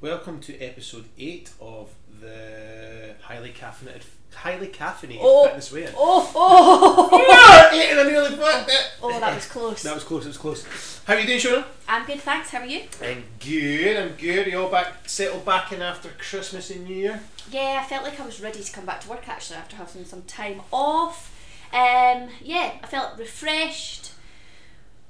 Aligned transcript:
Welcome 0.00 0.40
to 0.40 0.58
episode 0.60 1.04
eight 1.18 1.50
of 1.60 1.90
the 2.22 3.14
highly 3.20 3.50
caffeinated, 3.52 4.02
highly 4.34 4.68
caffeinated 4.68 5.18
Oh. 5.20 5.44
fitness 5.44 5.70
way. 5.72 5.88
Oh, 5.94 6.32
oh, 6.34 7.70
eight 7.74 7.90
and 7.90 8.00
I 8.00 8.04
nearly 8.04 8.34
fucked 8.34 8.70
it. 8.70 8.92
oh, 9.02 9.20
that 9.20 9.34
was 9.34 9.44
close. 9.46 9.82
That 9.82 9.94
was 9.94 10.04
close. 10.04 10.24
It 10.24 10.28
was 10.28 10.38
close. 10.38 11.00
How 11.06 11.14
are 11.14 11.20
you 11.20 11.26
doing, 11.26 11.38
Shona? 11.38 11.66
I'm 11.86 12.06
good, 12.06 12.20
thanks. 12.20 12.48
How 12.48 12.60
are 12.60 12.66
you? 12.66 12.84
I'm 13.02 13.24
good. 13.40 13.96
I'm 13.98 14.16
good. 14.16 14.46
Are 14.46 14.50
you 14.50 14.62
all 14.62 14.70
back, 14.70 15.06
settled 15.06 15.44
back 15.44 15.70
in 15.72 15.82
after 15.82 16.08
Christmas 16.18 16.70
and 16.70 16.84
New 16.84 16.96
Year? 16.96 17.20
Yeah, 17.50 17.80
I 17.84 17.86
felt 17.86 18.02
like 18.04 18.18
I 18.18 18.24
was 18.24 18.40
ready 18.40 18.62
to 18.62 18.72
come 18.72 18.86
back 18.86 19.00
to 19.02 19.10
work 19.10 19.28
actually 19.28 19.56
after 19.58 19.76
having 19.76 20.06
some 20.06 20.22
time 20.22 20.62
off. 20.72 21.36
Um, 21.74 22.30
yeah, 22.42 22.72
I 22.82 22.86
felt 22.86 23.18
refreshed. 23.18 24.12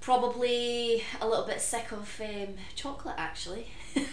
Probably 0.00 1.04
a 1.20 1.28
little 1.28 1.46
bit 1.46 1.60
sick 1.60 1.92
of 1.92 2.20
um, 2.20 2.54
chocolate 2.74 3.14
actually. 3.18 3.68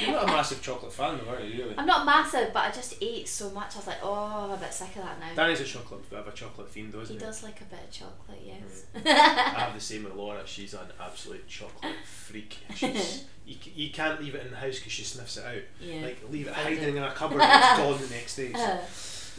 You're 0.00 0.12
not 0.12 0.24
a 0.24 0.26
massive 0.28 0.62
chocolate 0.62 0.92
fan, 0.92 1.18
though, 1.24 1.32
are 1.34 1.40
you? 1.40 1.62
Really? 1.64 1.74
I'm 1.78 1.86
not 1.86 2.04
massive, 2.06 2.52
but 2.52 2.64
I 2.64 2.70
just 2.70 2.94
ate 3.00 3.28
so 3.28 3.50
much. 3.50 3.74
I 3.74 3.78
was 3.78 3.86
like, 3.86 3.98
oh, 4.02 4.44
I'm 4.44 4.50
a 4.50 4.56
bit 4.56 4.72
sick 4.72 4.94
of 4.96 5.02
that 5.02 5.18
now. 5.20 5.34
Danny's 5.34 5.60
a 5.60 5.64
chocolate, 5.64 6.08
bit 6.10 6.18
of 6.20 6.28
a 6.28 6.32
chocolate 6.32 6.68
fiend, 6.70 6.92
though, 6.92 7.00
isn't 7.00 7.14
he 7.16 7.18
he? 7.20 7.24
does 7.26 7.42
like 7.42 7.60
a 7.60 7.64
bit 7.64 7.80
of 7.84 7.90
chocolate, 7.90 8.42
yes. 8.44 8.84
I 9.06 9.60
have 9.60 9.74
the 9.74 9.80
same 9.80 10.04
with 10.04 10.14
Laura. 10.14 10.42
She's 10.46 10.74
an 10.74 10.86
absolute 11.00 11.46
chocolate 11.48 11.94
freak. 12.04 12.58
She's, 12.74 13.24
you, 13.46 13.56
you 13.74 13.90
can't 13.90 14.20
leave 14.22 14.34
it 14.34 14.44
in 14.44 14.50
the 14.50 14.56
house 14.58 14.76
because 14.76 14.92
she 14.92 15.04
sniffs 15.04 15.36
it 15.38 15.44
out. 15.44 15.62
Yeah. 15.80 16.02
Like 16.02 16.18
leave 16.30 16.48
it 16.48 16.54
hiding 16.54 16.96
in 16.96 17.02
a 17.02 17.10
cupboard 17.12 17.40
and 17.40 17.64
it's 17.64 17.78
gone 17.78 18.08
the 18.08 18.14
next 18.14 18.36
day. 18.36 18.52
So. 18.52 18.60
Uh, 18.60 18.78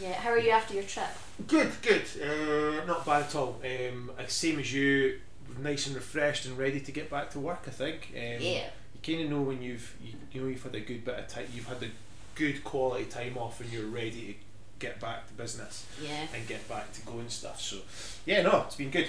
yeah, 0.00 0.12
how 0.14 0.30
are 0.30 0.38
you 0.38 0.50
after 0.50 0.74
your 0.74 0.82
trip? 0.82 1.06
Good, 1.46 1.70
good. 1.82 2.02
Uh, 2.20 2.84
not 2.86 3.06
bad 3.06 3.22
at 3.24 3.34
all. 3.36 3.60
Um, 3.64 4.10
same 4.26 4.58
as 4.58 4.72
you, 4.72 5.20
nice 5.62 5.86
and 5.86 5.94
refreshed 5.96 6.46
and 6.46 6.58
ready 6.58 6.80
to 6.80 6.92
get 6.92 7.08
back 7.08 7.30
to 7.30 7.40
work. 7.40 7.62
I 7.66 7.70
think. 7.70 8.12
Um, 8.14 8.42
Yeah. 8.42 8.64
You 9.04 9.14
kind 9.16 9.24
of 9.26 9.30
know 9.30 9.42
when 9.42 9.62
you've 9.62 9.94
you, 10.02 10.12
you 10.32 10.40
know 10.42 10.48
you've 10.48 10.62
had 10.62 10.74
a 10.74 10.80
good 10.80 11.04
bit 11.04 11.18
of 11.18 11.28
time. 11.28 11.46
You've 11.54 11.66
had 11.68 11.80
the 11.80 11.88
good 12.34 12.62
quality 12.64 13.04
time 13.04 13.36
off 13.38 13.60
and 13.60 13.70
you're 13.72 13.86
ready 13.86 14.10
to 14.32 14.34
get 14.78 15.00
back 15.00 15.26
to 15.26 15.32
business 15.34 15.84
Yeah. 16.02 16.26
and 16.34 16.46
get 16.46 16.66
back 16.68 16.92
to 16.94 17.00
going 17.02 17.28
stuff. 17.28 17.60
So 17.60 17.78
yeah, 18.26 18.42
no, 18.42 18.62
it's 18.66 18.76
been 18.76 18.90
good. 18.90 19.08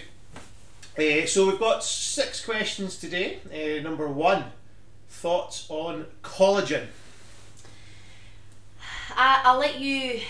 Uh, 0.98 1.26
so 1.26 1.48
we've 1.50 1.60
got 1.60 1.84
six 1.84 2.44
questions 2.44 2.98
today. 2.98 3.40
Uh, 3.50 3.82
number 3.82 4.08
one, 4.08 4.46
thoughts 5.10 5.66
on 5.70 6.06
collagen. 6.24 6.88
I, 9.16 9.42
I'll 9.46 9.60
let 9.60 9.80
you 9.80 10.22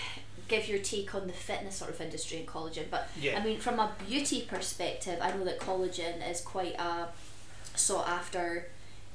give 0.48 0.68
your 0.68 0.78
take 0.78 1.14
on 1.14 1.26
the 1.26 1.32
fitness 1.32 1.76
sort 1.76 1.90
of 1.90 2.00
industry 2.00 2.38
and 2.38 2.46
collagen, 2.46 2.84
but 2.90 3.08
Yeah. 3.20 3.38
I 3.40 3.44
mean, 3.44 3.58
from 3.58 3.78
a 3.78 3.90
beauty 4.08 4.42
perspective, 4.42 5.18
I 5.20 5.32
know 5.32 5.44
that 5.44 5.58
collagen 5.60 6.28
is 6.28 6.40
quite 6.40 6.74
a 6.74 7.08
sought 7.74 8.08
after 8.08 8.66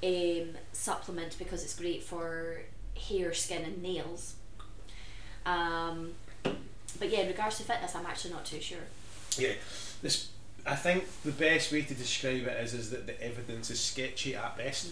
um, 0.03 0.49
supplement 0.71 1.37
because 1.37 1.63
it's 1.63 1.75
great 1.75 2.03
for 2.03 2.61
hair, 3.09 3.33
skin, 3.33 3.63
and 3.63 3.81
nails. 3.81 4.35
Um, 5.45 6.13
but 6.43 7.09
yeah, 7.09 7.19
in 7.19 7.27
regards 7.27 7.57
to 7.57 7.63
fitness, 7.63 7.95
I'm 7.95 8.05
actually 8.05 8.33
not 8.33 8.45
too 8.45 8.61
sure. 8.61 8.79
Yeah, 9.37 9.53
this. 10.01 10.29
I 10.65 10.75
think 10.75 11.05
the 11.23 11.31
best 11.31 11.71
way 11.71 11.83
to 11.83 11.93
describe 11.93 12.43
it 12.43 12.63
is 12.63 12.73
is 12.73 12.89
that 12.89 13.07
the 13.07 13.21
evidence 13.23 13.69
is 13.69 13.79
sketchy 13.79 14.35
at 14.35 14.57
best. 14.57 14.91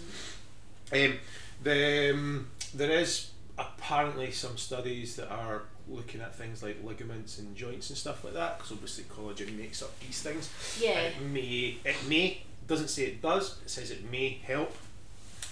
Um, 0.92 1.18
the 1.62 2.12
um, 2.12 2.48
there 2.74 2.90
is 2.90 3.30
apparently 3.58 4.30
some 4.30 4.56
studies 4.56 5.16
that 5.16 5.30
are 5.30 5.62
looking 5.88 6.20
at 6.20 6.34
things 6.34 6.62
like 6.62 6.76
ligaments 6.84 7.38
and 7.38 7.54
joints 7.56 7.90
and 7.90 7.98
stuff 7.98 8.24
like 8.24 8.34
that 8.34 8.58
because 8.58 8.72
obviously 8.72 9.04
collagen 9.04 9.56
makes 9.56 9.82
up 9.82 9.98
these 10.00 10.22
things. 10.22 10.50
Yeah. 10.80 11.00
It 11.00 11.20
may 11.22 11.78
it 11.84 11.96
may 12.08 12.42
doesn't 12.66 12.88
say 12.88 13.04
it 13.04 13.22
does. 13.22 13.58
It 13.64 13.70
says 13.70 13.90
it 13.90 14.10
may 14.10 14.40
help. 14.44 14.74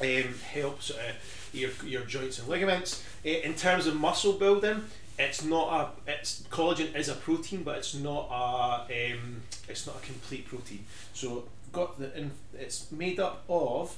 Um, 0.00 0.34
help 0.52 0.82
sort 0.82 1.00
of 1.00 1.50
your 1.52 1.70
your 1.84 2.02
joints 2.02 2.38
and 2.38 2.48
ligaments. 2.48 3.04
Uh, 3.24 3.28
in 3.28 3.54
terms 3.54 3.86
of 3.86 3.94
muscle 3.96 4.32
building, 4.32 4.84
it's 5.18 5.44
not 5.44 5.96
a 6.06 6.10
it's 6.10 6.42
collagen 6.50 6.94
is 6.96 7.08
a 7.08 7.14
protein, 7.14 7.62
but 7.62 7.78
it's 7.78 7.94
not 7.94 8.28
a 8.30 9.12
um, 9.12 9.42
it's 9.68 9.86
not 9.86 9.96
a 9.96 10.00
complete 10.00 10.46
protein. 10.46 10.84
So 11.12 11.44
got 11.72 11.98
the 11.98 12.16
in, 12.16 12.32
it's 12.54 12.90
made 12.90 13.20
up 13.20 13.44
of 13.48 13.96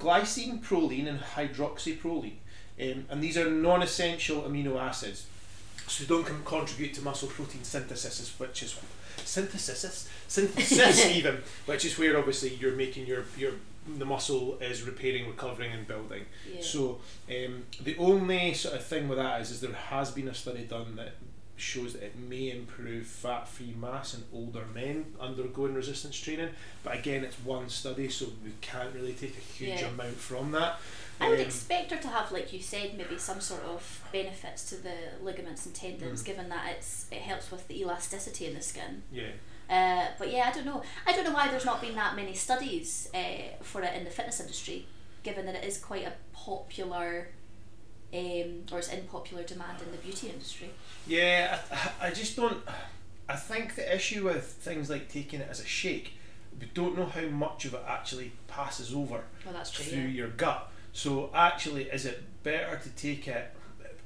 glycine, 0.00 0.62
proline, 0.62 1.08
and 1.08 1.20
hydroxyproline, 1.20 2.38
um, 2.80 3.04
and 3.08 3.22
these 3.22 3.36
are 3.36 3.50
non-essential 3.50 4.42
amino 4.42 4.80
acids. 4.80 5.26
So 5.86 6.04
they 6.04 6.08
don't 6.08 6.26
con- 6.26 6.42
contribute 6.44 6.94
to 6.94 7.02
muscle 7.02 7.28
protein 7.28 7.64
synthesis, 7.64 8.38
which 8.38 8.62
is 8.62 8.78
synthesis, 9.24 10.08
synthesis 10.26 11.06
even, 11.16 11.38
which 11.66 11.84
is 11.84 11.98
where 11.98 12.18
obviously 12.18 12.54
you're 12.56 12.74
making 12.74 13.06
your 13.06 13.24
your 13.36 13.52
the 13.96 14.04
muscle 14.04 14.58
is 14.60 14.82
repairing, 14.82 15.26
recovering, 15.28 15.72
and 15.72 15.86
building. 15.86 16.24
Yeah. 16.52 16.60
So 16.62 17.00
um, 17.30 17.64
the 17.82 17.96
only 17.98 18.54
sort 18.54 18.74
of 18.74 18.84
thing 18.84 19.08
with 19.08 19.18
that 19.18 19.40
is, 19.40 19.50
is 19.50 19.60
there 19.60 19.72
has 19.72 20.10
been 20.10 20.28
a 20.28 20.34
study 20.34 20.64
done 20.64 20.96
that 20.96 21.14
shows 21.56 21.94
that 21.94 22.04
it 22.04 22.16
may 22.16 22.50
improve 22.52 23.04
fat-free 23.06 23.74
mass 23.80 24.14
in 24.14 24.22
older 24.32 24.64
men 24.72 25.04
undergoing 25.18 25.74
resistance 25.74 26.16
training. 26.16 26.50
But 26.84 26.94
again, 26.96 27.24
it's 27.24 27.34
one 27.40 27.68
study, 27.68 28.08
so 28.08 28.26
we 28.44 28.52
can't 28.60 28.94
really 28.94 29.12
take 29.14 29.36
a 29.36 29.40
huge 29.40 29.80
Yeah. 29.80 29.88
amount 29.88 30.16
from 30.18 30.52
that. 30.52 30.78
I 31.20 31.28
would 31.28 31.40
Um, 31.40 31.46
expect 31.46 31.90
her 31.90 31.96
to 31.96 32.08
have, 32.08 32.30
like 32.30 32.52
you 32.52 32.62
said, 32.62 32.96
maybe 32.96 33.18
some 33.18 33.40
sort 33.40 33.62
of 33.64 34.04
benefits 34.12 34.68
to 34.68 34.76
the 34.76 34.94
ligaments 35.20 35.66
and 35.66 35.74
tendons, 35.74 36.22
Mm. 36.22 36.26
given 36.26 36.48
that 36.50 36.76
it's 36.76 37.06
it 37.10 37.22
helps 37.22 37.50
with 37.50 37.66
the 37.66 37.80
elasticity 37.80 38.46
in 38.46 38.54
the 38.54 38.62
skin. 38.62 39.02
yeah. 39.12 39.32
Uh, 39.68 40.06
but 40.18 40.32
yeah, 40.32 40.48
I 40.48 40.52
don't 40.52 40.64
know. 40.66 40.82
I 41.06 41.12
don't 41.12 41.24
know 41.24 41.32
why 41.32 41.48
there's 41.48 41.64
not 41.66 41.80
been 41.80 41.94
that 41.96 42.16
many 42.16 42.34
studies 42.34 43.10
uh, 43.14 43.18
for 43.62 43.82
it 43.82 43.94
in 43.94 44.04
the 44.04 44.10
fitness 44.10 44.40
industry, 44.40 44.86
given 45.22 45.44
that 45.46 45.54
it 45.56 45.64
is 45.64 45.78
quite 45.78 46.06
a 46.06 46.12
popular, 46.32 47.28
um, 48.14 48.62
or 48.72 48.78
it's 48.78 48.88
in 48.88 49.02
popular 49.04 49.42
demand 49.42 49.82
in 49.84 49.92
the 49.92 49.98
beauty 49.98 50.28
industry. 50.30 50.70
Yeah, 51.06 51.58
I, 52.00 52.06
I 52.08 52.10
just 52.10 52.34
don't. 52.36 52.58
I 53.28 53.36
think 53.36 53.74
the 53.74 53.94
issue 53.94 54.24
with 54.24 54.44
things 54.44 54.88
like 54.88 55.10
taking 55.10 55.40
it 55.40 55.48
as 55.50 55.60
a 55.60 55.66
shake, 55.66 56.14
we 56.58 56.66
don't 56.72 56.96
know 56.96 57.04
how 57.06 57.26
much 57.26 57.66
of 57.66 57.74
it 57.74 57.82
actually 57.86 58.32
passes 58.46 58.94
over 58.94 59.22
Well, 59.44 59.54
true. 59.70 59.84
through 59.84 59.98
Yeah. 60.00 60.06
your 60.08 60.28
gut. 60.28 60.70
So 60.94 61.28
actually, 61.34 61.84
is 61.84 62.06
it 62.06 62.22
better 62.42 62.80
to 62.82 62.88
take 62.90 63.28
it? 63.28 63.52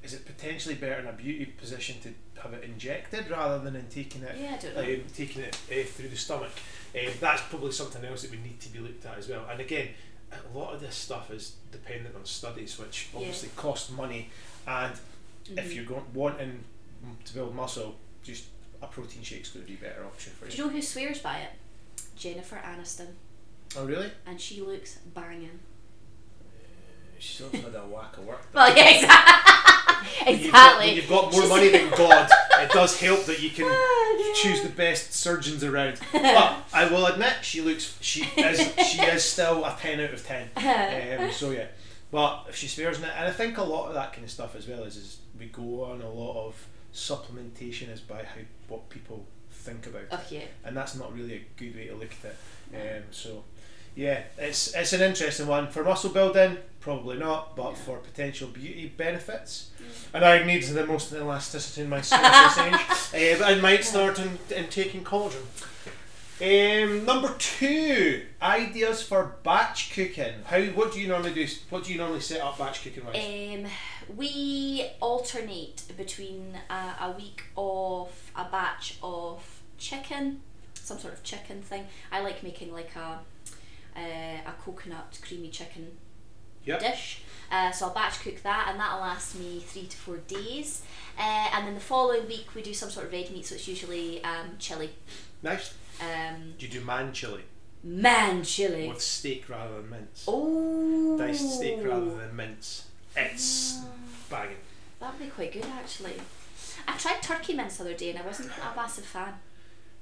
Is 0.03 0.13
it 0.13 0.25
potentially 0.25 0.75
better 0.75 0.99
in 0.99 1.07
a 1.07 1.13
beauty 1.13 1.45
position 1.45 1.95
to 2.01 2.41
have 2.41 2.53
it 2.53 2.63
injected 2.63 3.29
rather 3.29 3.59
than 3.59 3.75
in 3.75 3.85
taking 3.87 4.21
it? 4.23 4.35
Yeah, 4.37 4.55
I 4.55 4.57
don't 4.57 4.75
know. 4.75 4.81
Um, 4.95 5.01
taking 5.15 5.41
it 5.43 5.57
uh, 5.71 5.83
through 5.85 6.09
the 6.09 6.17
stomach. 6.17 6.51
Um, 6.93 7.11
that's 7.21 7.41
probably 7.43 7.71
something 7.71 8.03
else 8.03 8.23
that 8.23 8.31
we 8.31 8.37
need 8.37 8.59
to 8.59 8.69
be 8.69 8.79
looked 8.79 9.05
at 9.05 9.17
as 9.17 9.29
well. 9.29 9.45
And 9.49 9.61
again, 9.61 9.89
a 10.31 10.57
lot 10.57 10.73
of 10.73 10.81
this 10.81 10.95
stuff 10.95 11.31
is 11.31 11.55
dependent 11.71 12.15
on 12.15 12.25
studies, 12.25 12.77
which 12.77 13.07
Yeah. 13.13 13.19
obviously 13.19 13.49
cost 13.55 13.91
money. 13.93 14.29
And 14.67 14.93
if 15.55 15.71
Mhm. 15.71 15.75
you're 15.75 15.85
going, 15.85 16.05
wanting 16.13 16.63
to 17.25 17.33
build 17.33 17.55
muscle, 17.55 17.95
just 18.23 18.45
a 18.81 18.87
protein 18.87 19.23
shake's 19.23 19.49
going 19.51 19.65
to 19.65 19.71
be 19.71 19.77
a 19.77 19.81
better 19.89 20.03
option 20.05 20.33
for 20.33 20.45
you. 20.45 20.51
Do 20.51 20.57
you. 20.57 20.63
you 20.63 20.69
know 20.69 20.75
who 20.75 20.81
swears 20.81 21.19
by 21.19 21.37
it? 21.37 21.51
Jennifer 22.17 22.57
Aniston, 22.57 23.13
Oh 23.77 23.85
really? 23.85 24.11
and 24.25 24.39
she 24.39 24.61
looks 24.61 24.97
banging. 25.13 25.59
She's 27.19 27.41
also 27.41 27.57
had 27.57 27.73
a 27.75 27.79
whack 27.87 28.17
of 28.17 28.25
work. 28.25 28.45
Well, 28.53 28.75
yeah, 28.75 28.89
exactly. 28.89 29.73
When 30.25 30.39
you've 30.39 30.51
got- 30.51 30.81
exactly. 30.81 30.87
When 30.87 30.95
you've 30.95 31.09
got 31.09 31.31
more 31.31 31.47
money 31.47 31.69
than 31.69 31.89
God, 31.97 32.29
it 32.59 32.71
does 32.71 32.99
help 32.99 33.25
that 33.25 33.41
you 33.41 33.49
can 33.49 33.65
yeah. 33.67 34.33
choose 34.35 34.61
the 34.61 34.69
best 34.69 35.13
surgeons 35.13 35.63
around. 35.63 35.99
But 36.13 36.57
I 36.73 36.85
will 36.89 37.05
admit, 37.07 37.33
she 37.41 37.61
looks, 37.61 37.97
she 38.01 38.23
is, 38.37 38.59
she 38.87 39.01
is 39.01 39.23
still 39.23 39.63
a 39.65 39.75
ten 39.79 39.99
out 39.99 40.13
of 40.13 40.25
ten. 40.25 40.49
Um, 40.55 41.31
so 41.31 41.51
yeah, 41.51 41.65
but 42.11 42.45
if 42.49 42.55
she 42.55 42.67
swears 42.67 42.97
in 42.99 43.05
it, 43.05 43.11
and 43.17 43.27
I 43.27 43.31
think 43.31 43.57
a 43.57 43.63
lot 43.63 43.87
of 43.87 43.93
that 43.95 44.13
kind 44.13 44.23
of 44.23 44.31
stuff 44.31 44.55
as 44.55 44.67
well 44.67 44.83
is, 44.83 44.95
is 44.97 45.17
we 45.39 45.47
go 45.47 45.83
on 45.85 46.01
a 46.01 46.09
lot 46.09 46.47
of 46.47 46.67
supplementation 46.93 47.91
is 47.91 47.99
by 47.99 48.17
how 48.23 48.41
what 48.67 48.89
people 48.89 49.25
think 49.51 49.85
about 49.87 50.01
it, 50.03 50.07
Oh 50.11 50.21
yeah. 50.29 50.41
and 50.65 50.75
that's 50.75 50.95
not 50.95 51.13
really 51.13 51.35
a 51.35 51.41
good 51.57 51.75
way 51.75 51.87
to 51.87 51.95
look 51.95 52.11
at 52.23 52.31
it. 52.31 52.97
Um, 52.97 53.03
so 53.11 53.43
yeah, 53.95 54.21
it's 54.37 54.73
it's 54.73 54.93
an 54.93 55.01
interesting 55.01 55.47
one 55.47 55.67
for 55.69 55.83
muscle 55.83 56.09
building, 56.09 56.57
probably 56.79 57.17
not, 57.17 57.55
but 57.55 57.71
Yeah. 57.71 57.75
for 57.75 57.97
potential 57.97 58.47
beauty 58.47 58.91
benefits. 58.95 59.69
Mm. 59.79 60.15
And 60.15 60.25
I 60.25 60.43
need 60.43 60.63
the 60.63 60.85
most 60.85 61.13
elasticity 61.13 61.81
in 61.81 61.89
my 61.89 62.01
skin 62.01 62.19
at 62.23 62.55
this 62.55 63.13
age. 63.13 63.35
Uh, 63.35 63.39
but 63.39 63.51
I 63.51 63.55
might 63.61 63.83
start 63.83 64.19
in, 64.19 64.37
in 64.55 64.67
taking 64.69 65.03
collagen. 65.03 65.43
Um, 66.41 67.05
number 67.05 67.33
two, 67.37 68.23
ideas 68.41 69.03
for 69.03 69.35
batch 69.43 69.93
cooking. 69.93 70.33
How? 70.45 70.61
What 70.61 70.91
do 70.91 70.99
you 70.99 71.07
normally 71.07 71.33
do? 71.33 71.47
What 71.69 71.83
do 71.83 71.91
you 71.93 71.99
normally 71.99 72.19
set 72.21 72.41
up 72.41 72.57
batch 72.57 72.83
cooking 72.83 73.05
wise? 73.05 73.15
Um, 73.15 73.71
we 74.17 74.87
alternate 74.99 75.83
between 75.95 76.57
a, 76.69 76.95
a 77.01 77.11
week 77.11 77.43
of 77.55 78.09
a 78.35 78.45
batch 78.45 78.97
of 79.03 79.61
chicken, 79.77 80.41
some 80.73 80.97
sort 80.99 81.13
of 81.13 81.23
chicken 81.23 81.61
thing. 81.61 81.85
I 82.11 82.21
like 82.21 82.41
making 82.43 82.73
like 82.73 82.95
a 82.95 83.19
uh, 83.95 84.49
a 84.49 84.53
coconut 84.63 85.19
creamy 85.25 85.49
chicken 85.49 85.97
Yep. 86.65 86.79
dish. 86.79 87.21
Uh, 87.51 87.71
so 87.71 87.87
I'll 87.87 87.93
batch 87.93 88.21
cook 88.21 88.41
that, 88.43 88.67
and 88.69 88.79
that'll 88.79 88.99
last 89.01 89.35
me 89.37 89.59
three 89.59 89.85
to 89.85 89.97
four 89.97 90.17
days. 90.17 90.81
Uh, 91.19 91.21
and 91.53 91.67
then 91.67 91.73
the 91.73 91.79
following 91.81 92.25
week 92.27 92.47
we 92.55 92.61
do 92.61 92.73
some 92.73 92.89
sort 92.89 93.05
of 93.07 93.11
red 93.11 93.29
meat, 93.31 93.45
so 93.45 93.55
it's 93.55 93.67
usually 93.67 94.23
um, 94.23 94.51
chili. 94.59 94.91
Nice. 95.41 95.73
Um, 95.99 96.53
Do 96.57 96.65
you 96.65 96.71
do 96.71 96.81
man 96.85 97.11
chili 97.13 97.43
man 97.85 98.43
chili. 98.43 98.87
with 98.87 99.01
steak 99.01 99.49
rather 99.49 99.81
than 99.81 99.89
mince? 99.89 100.23
Oh. 100.27 101.17
Diced 101.17 101.57
steak 101.57 101.79
rather 101.83 102.15
than 102.15 102.33
mince. 102.35 102.87
It's 103.15 103.73
Mm, 103.79 104.29
banging. 104.29 104.55
That'd 105.01 105.19
be 105.19 105.27
quite 105.27 105.51
good 105.51 105.65
actually. 105.65 106.15
I 106.87 106.97
tried 106.97 107.21
turkey 107.21 107.53
mince 107.53 107.75
the 107.77 107.83
other 107.83 107.93
day 107.93 108.11
and 108.11 108.19
I 108.19 108.25
wasn't 108.25 108.51
a 108.51 108.75
massive 108.75 109.03
fan. 109.05 109.33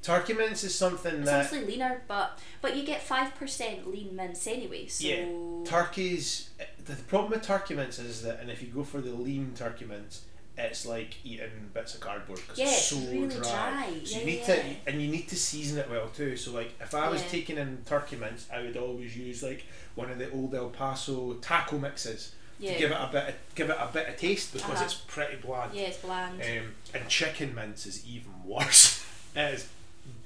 Turkey 0.01 0.33
mince 0.33 0.63
is 0.63 0.74
something 0.74 1.15
It's 1.18 1.25
that 1.30 1.45
obviously 1.45 1.68
leaner, 1.74 2.01
but 2.07 2.39
but 2.62 2.75
you 2.75 2.83
get 2.83 3.01
five 3.03 3.36
percent 3.36 3.89
lean 3.92 4.15
mince 4.15 4.48
anyway. 4.48 4.88
So 4.88 5.07
Yeah, 5.07 5.25
turkeys. 5.65 6.50
The 6.86 6.95
problem 7.03 7.31
with 7.31 7.44
turkey 7.44 7.75
mince 7.75 8.00
is 8.00 8.24
that, 8.24 8.39
and 8.39 8.50
if 8.50 8.62
you 8.62 8.69
go 8.69 8.83
for 8.83 9.00
the 9.01 9.12
lean 9.12 9.53
turkey 9.56 9.86
mince, 9.86 10.21
it's 10.57 10.86
like 10.86 11.15
eating 11.24 11.69
bits 11.74 11.94
of 11.94 12.00
cardboard 12.01 12.39
because 12.39 12.57
Yeah, 12.57 12.65
it's 12.65 12.77
it's 12.92 13.06
so 13.06 13.12
really 13.12 13.27
dry. 13.27 13.42
dry. 13.42 13.94
So 14.03 14.13
Yeah, 14.15 14.19
you 14.21 14.25
need 14.25 14.39
yeah. 14.39 14.45
to, 14.56 14.63
and 14.88 15.01
you 15.01 15.07
need 15.12 15.27
to 15.30 15.36
season 15.36 15.77
it 15.77 15.89
well 15.89 16.07
too. 16.09 16.36
So 16.36 16.51
like, 16.51 16.74
if 16.81 16.95
I 16.95 17.07
was 17.09 17.21
taking 17.30 17.57
in 17.57 17.77
turkey 17.86 18.15
mince, 18.15 18.47
I 18.51 18.62
would 18.62 18.77
always 18.77 19.15
use 19.15 19.44
like 19.44 19.63
one 19.95 20.09
of 20.09 20.18
the 20.18 20.31
old 20.31 20.56
El 20.56 20.69
Paso 20.69 21.33
taco 21.36 21.77
mixes 21.77 22.33
yeah, 22.59 22.74
to 22.74 22.80
give 22.80 22.92
it 22.92 22.97
a 23.00 23.09
bit, 23.12 23.30
of, 23.30 23.36
give 23.56 23.69
it 23.69 23.77
a 23.80 23.89
bit 23.94 24.07
of 24.07 24.18
taste 24.18 24.54
because 24.54 24.69
Uh-huh. 24.71 24.83
it's 24.86 24.95
pretty 24.95 25.36
bland. 25.38 25.74
yeah, 25.75 25.83
it's 25.83 25.97
bland. 25.97 26.42
Um, 26.42 26.74
and 26.95 27.07
chicken 27.07 27.54
mince 27.54 27.86
is 27.86 28.06
even 28.07 28.31
worse. 28.44 29.06
it 29.36 29.54
is 29.54 29.68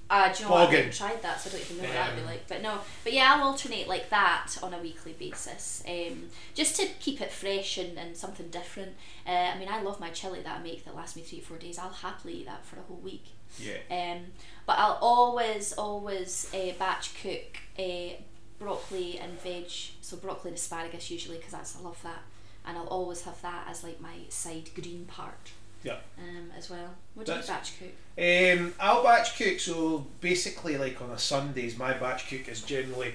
Uh, 0.07 0.31
do 0.31 0.43
you 0.43 0.45
know 0.49 0.55
what? 0.55 0.69
I 0.69 0.71
haven't 0.75 0.93
tried 0.93 1.21
that, 1.23 1.41
so 1.41 1.49
I 1.49 1.53
don't 1.53 1.61
even 1.61 1.77
know 1.77 1.83
what 1.83 1.93
that 1.93 2.09
would 2.09 2.15
be 2.15 2.21
Um, 2.21 2.27
like. 2.27 2.47
But 2.47 2.61
no, 2.61 2.79
but 3.03 3.11
yeah, 3.13 3.33
I'll 3.33 3.47
alternate 3.47 3.87
like 3.87 4.09
that 4.11 4.55
on 4.61 4.73
a 4.73 4.77
weekly 4.79 5.13
basis, 5.13 5.83
um, 5.87 6.29
just 6.53 6.75
to 6.75 6.85
keep 6.99 7.21
it 7.21 7.31
fresh 7.31 7.77
and, 7.79 7.97
and 7.97 8.15
something 8.15 8.49
different. 8.49 8.93
Uh, 9.27 9.31
I 9.31 9.57
mean, 9.57 9.67
I 9.67 9.81
love 9.81 9.99
my 9.99 10.11
chili 10.11 10.41
that 10.43 10.59
I 10.59 10.61
make 10.61 10.85
that 10.85 10.95
lasts 10.95 11.15
me 11.15 11.23
three 11.23 11.39
four 11.39 11.57
days. 11.57 11.79
I'll 11.79 11.89
happily 11.89 12.33
eat 12.35 12.45
that 12.45 12.63
for 12.65 12.77
a 12.77 12.83
whole 12.83 12.97
week. 13.03 13.25
yeah. 13.59 13.77
Um, 13.89 14.25
but 14.67 14.77
I'll 14.77 14.99
always 15.01 15.73
always 15.73 16.51
uh, 16.53 16.73
batch 16.77 17.13
cook 17.21 17.57
uh, 17.79 18.13
broccoli 18.59 19.17
and 19.19 19.39
veg. 19.41 19.69
So 20.01 20.17
broccoli 20.17 20.49
and 20.49 20.57
asparagus 20.57 21.09
usually 21.09 21.37
because 21.37 21.53
I 21.55 21.81
love 21.83 21.99
that, 22.03 22.21
and 22.65 22.77
I'll 22.77 22.87
always 22.87 23.23
have 23.23 23.41
that 23.41 23.65
as 23.67 23.83
like 23.83 23.99
my 23.99 24.17
side 24.29 24.69
green 24.75 25.05
part. 25.05 25.49
Yeah. 25.85 25.97
Um, 26.17 26.51
as 26.57 26.69
well. 26.69 26.95
What 27.13 27.27
do 27.27 27.33
That's- 27.33 27.47
you 27.47 27.53
batch 27.53 27.79
cook? 27.79 28.59
Um, 28.59 28.73
I'll 28.79 29.03
batch 29.03 29.37
cook. 29.37 29.59
So 29.59 30.07
basically, 30.19 30.77
like 30.77 30.99
on 31.01 31.11
a 31.11 31.19
Sundays, 31.19 31.77
my 31.77 31.93
batch 31.93 32.27
cook 32.27 32.49
is 32.49 32.61
generally 32.61 33.13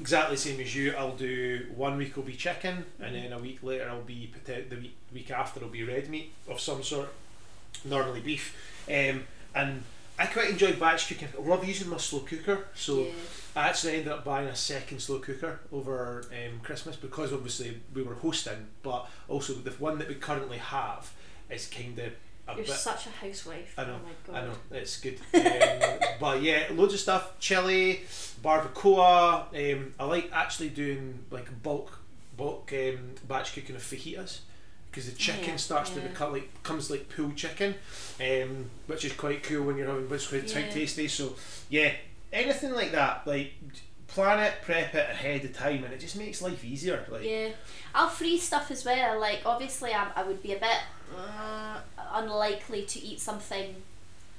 exactly 0.00 0.36
the 0.36 0.40
same 0.40 0.60
as 0.60 0.74
you. 0.74 0.94
I'll 0.96 1.16
do 1.16 1.66
one 1.76 1.98
week 1.98 2.16
will 2.16 2.22
be 2.22 2.32
chicken, 2.34 2.86
and 3.00 3.14
then 3.14 3.32
a 3.32 3.38
week 3.38 3.62
later 3.62 3.88
I'll 3.88 4.00
be. 4.02 4.32
The 4.46 4.76
week, 4.76 4.96
week 5.12 5.30
after 5.30 5.60
will 5.60 5.68
be 5.68 5.84
red 5.84 6.08
meat 6.08 6.32
of 6.48 6.58
some 6.58 6.82
sort, 6.82 7.10
normally 7.84 8.20
beef. 8.20 8.56
Um, 8.88 9.24
and 9.54 9.82
I 10.18 10.26
quite 10.26 10.50
enjoy 10.50 10.72
batch 10.72 11.08
cooking. 11.08 11.28
I 11.38 11.42
love 11.46 11.64
using 11.66 11.90
my 11.90 11.98
slow 11.98 12.20
cooker. 12.20 12.66
So 12.74 13.00
yeah. 13.00 13.12
I 13.56 13.68
actually 13.68 13.94
ended 13.94 14.08
up 14.08 14.24
buying 14.24 14.48
a 14.48 14.56
second 14.56 15.00
slow 15.00 15.18
cooker 15.18 15.60
over 15.70 16.24
um, 16.30 16.60
Christmas 16.60 16.96
because 16.96 17.32
obviously 17.32 17.78
we 17.94 18.02
were 18.02 18.14
hosting, 18.14 18.68
but 18.82 19.06
also 19.28 19.52
the 19.52 19.72
one 19.72 19.98
that 19.98 20.08
we 20.08 20.14
currently 20.14 20.58
have 20.58 21.12
is 21.50 21.66
kind 21.68 21.98
of 21.98 22.12
a 22.48 22.54
You're 22.56 22.64
bit. 22.64 22.74
such 22.74 23.06
a 23.06 23.10
housewife. 23.10 23.74
I 23.78 23.84
know, 23.84 23.98
Oh 24.00 24.06
my 24.06 24.34
god. 24.34 24.44
I 24.44 24.46
know, 24.46 24.54
it's 24.80 25.00
good. 25.00 25.18
Um, 25.34 25.98
but 26.20 26.42
yeah, 26.42 26.64
loads 26.72 26.94
of 26.94 27.00
stuff. 27.00 27.38
Chili, 27.38 28.00
barbacoa. 28.42 29.74
Um, 29.74 29.94
I 29.98 30.04
like 30.04 30.30
actually 30.32 30.68
doing 30.70 31.20
like 31.30 31.62
bulk, 31.62 31.98
bulk 32.36 32.72
um, 32.72 33.12
batch 33.28 33.54
cooking 33.54 33.76
of 33.76 33.82
fajitas 33.82 34.40
because 34.90 35.08
the 35.10 35.16
chicken 35.16 35.50
Yeah, 35.50 35.56
starts 35.56 35.90
to 35.90 36.00
yeah. 36.00 36.08
become 36.08 36.32
like 36.32 36.62
comes 36.62 36.90
like 36.90 37.08
pulled 37.08 37.36
chicken, 37.36 37.74
um, 38.20 38.70
which 38.86 39.04
is 39.04 39.12
quite 39.12 39.42
cool 39.42 39.64
when 39.66 39.76
you're 39.76 39.86
having 39.86 40.08
which 40.08 40.22
is 40.22 40.28
quite 40.52 40.66
Yeah. 40.66 40.70
tasty. 40.70 41.08
So 41.08 41.34
yeah, 41.68 41.92
anything 42.32 42.72
like 42.72 42.92
that, 42.92 43.26
like 43.26 43.52
plan 44.08 44.40
it, 44.40 44.54
prep 44.62 44.92
it 44.94 45.08
ahead 45.10 45.44
of 45.44 45.52
time, 45.52 45.84
and 45.84 45.94
it 45.94 46.00
just 46.00 46.16
makes 46.16 46.42
life 46.42 46.64
easier. 46.64 47.06
Like 47.08 47.22
Yeah, 47.24 47.50
I'll 47.94 48.08
freeze 48.08 48.42
stuff 48.42 48.70
as 48.70 48.84
well. 48.84 49.20
Like 49.20 49.42
obviously, 49.46 49.92
I, 49.92 50.08
I 50.16 50.22
would 50.24 50.42
be 50.42 50.52
a 50.54 50.58
bit 50.58 50.78
uh, 51.16 51.80
unlikely 52.12 52.82
to 52.82 53.00
eat 53.00 53.20
something 53.20 53.76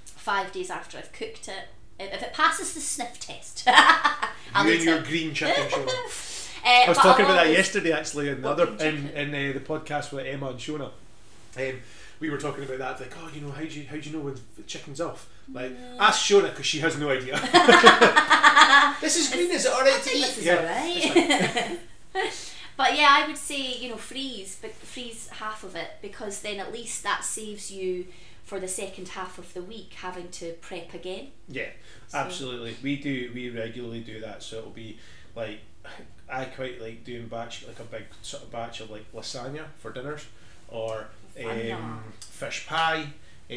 five 0.05 0.51
days 0.51 0.69
after 0.69 0.97
I've 0.97 1.11
cooked 1.13 1.47
it. 1.47 1.67
If, 1.99 2.13
if 2.13 2.21
it 2.23 2.33
passes 2.33 2.73
the 2.73 2.79
sniff 2.81 3.19
test, 3.19 3.63
I'll 3.67 4.65
you 4.65 4.71
eat 4.73 4.75
and 4.77 4.83
your 4.85 4.97
it. 4.97 5.05
green 5.05 5.33
chicken 5.33 5.67
show. 5.69 5.81
Uh, 5.83 6.69
I 6.69 6.85
was 6.87 6.97
but 6.97 7.03
talking 7.03 7.25
about 7.25 7.35
that 7.35 7.41
always- 7.45 7.57
yesterday 7.57 7.91
actually 7.91 8.29
in 8.29 8.41
the 8.41 8.47
What 8.47 8.59
other 8.59 8.65
green 8.77 9.07
in, 9.15 9.33
in 9.35 9.49
uh, 9.49 9.53
the 9.53 9.59
podcast 9.65 10.11
with 10.11 10.25
Emma 10.25 10.49
and 10.49 10.59
Shona. 10.59 10.91
Um, 11.57 11.79
we 12.19 12.29
were 12.29 12.37
talking 12.37 12.63
about 12.63 12.77
that 12.77 12.99
like 12.99 13.13
oh 13.19 13.29
you 13.33 13.41
know 13.41 13.49
how 13.51 13.61
do 13.61 13.67
you 13.67 13.85
how 13.87 13.95
do 13.97 14.07
you 14.09 14.15
know 14.15 14.23
when 14.23 14.35
the 14.55 14.61
chicken's 14.67 15.01
off 15.01 15.27
like 15.51 15.71
ask 15.99 16.23
Shona 16.23 16.51
because 16.51 16.67
she 16.67 16.77
has 16.79 16.95
no 16.99 17.09
idea 17.09 17.33
this 19.01 19.17
is 19.17 19.33
green 19.33 19.49
is 19.51 19.65
it 19.65 19.71
alright 19.73 20.01
to 20.03 20.09
eat 20.15 20.21
This 20.21 20.37
is 20.37 20.45
Yeah, 20.45 20.97
it's 21.01 21.07
fine. 22.13 22.50
But 22.81 22.97
yeah, 22.97 23.07
I 23.09 23.27
would 23.27 23.37
say 23.37 23.73
you 23.77 23.89
know 23.89 23.97
freeze, 23.97 24.57
but 24.61 24.73
freeze 24.73 25.29
half 25.29 25.63
of 25.63 25.75
it 25.75 25.89
because 26.01 26.41
then 26.41 26.59
at 26.59 26.71
least 26.73 27.03
that 27.03 27.23
saves 27.23 27.71
you 27.71 28.05
for 28.43 28.59
the 28.59 28.67
second 28.67 29.07
half 29.09 29.37
of 29.37 29.53
the 29.53 29.61
week 29.61 29.93
having 30.01 30.29
to 30.29 30.53
prep 30.61 30.93
again. 30.93 31.27
yeah 31.47 31.69
So- 32.07 32.17
absolutely 32.17 32.75
we 32.83 32.95
do 32.97 33.31
we 33.33 33.49
regularly 33.49 34.01
do 34.01 34.19
that 34.21 34.43
so 34.43 34.57
it'll 34.59 34.71
be 34.71 34.97
like 35.35 35.59
I 36.29 36.45
quite 36.45 36.81
like 36.81 37.03
doing 37.05 37.27
batch 37.27 37.65
like 37.67 37.79
a 37.79 37.83
big 37.83 38.03
sort 38.21 38.43
of 38.43 38.51
batch 38.51 38.81
of 38.81 38.89
like 38.89 39.05
lasagna 39.13 39.65
for 39.79 39.91
dinners 39.91 40.25
or 40.67 41.07
um, 41.45 42.03
fish 42.19 42.67
pie 42.67 43.07
uh, 43.49 43.53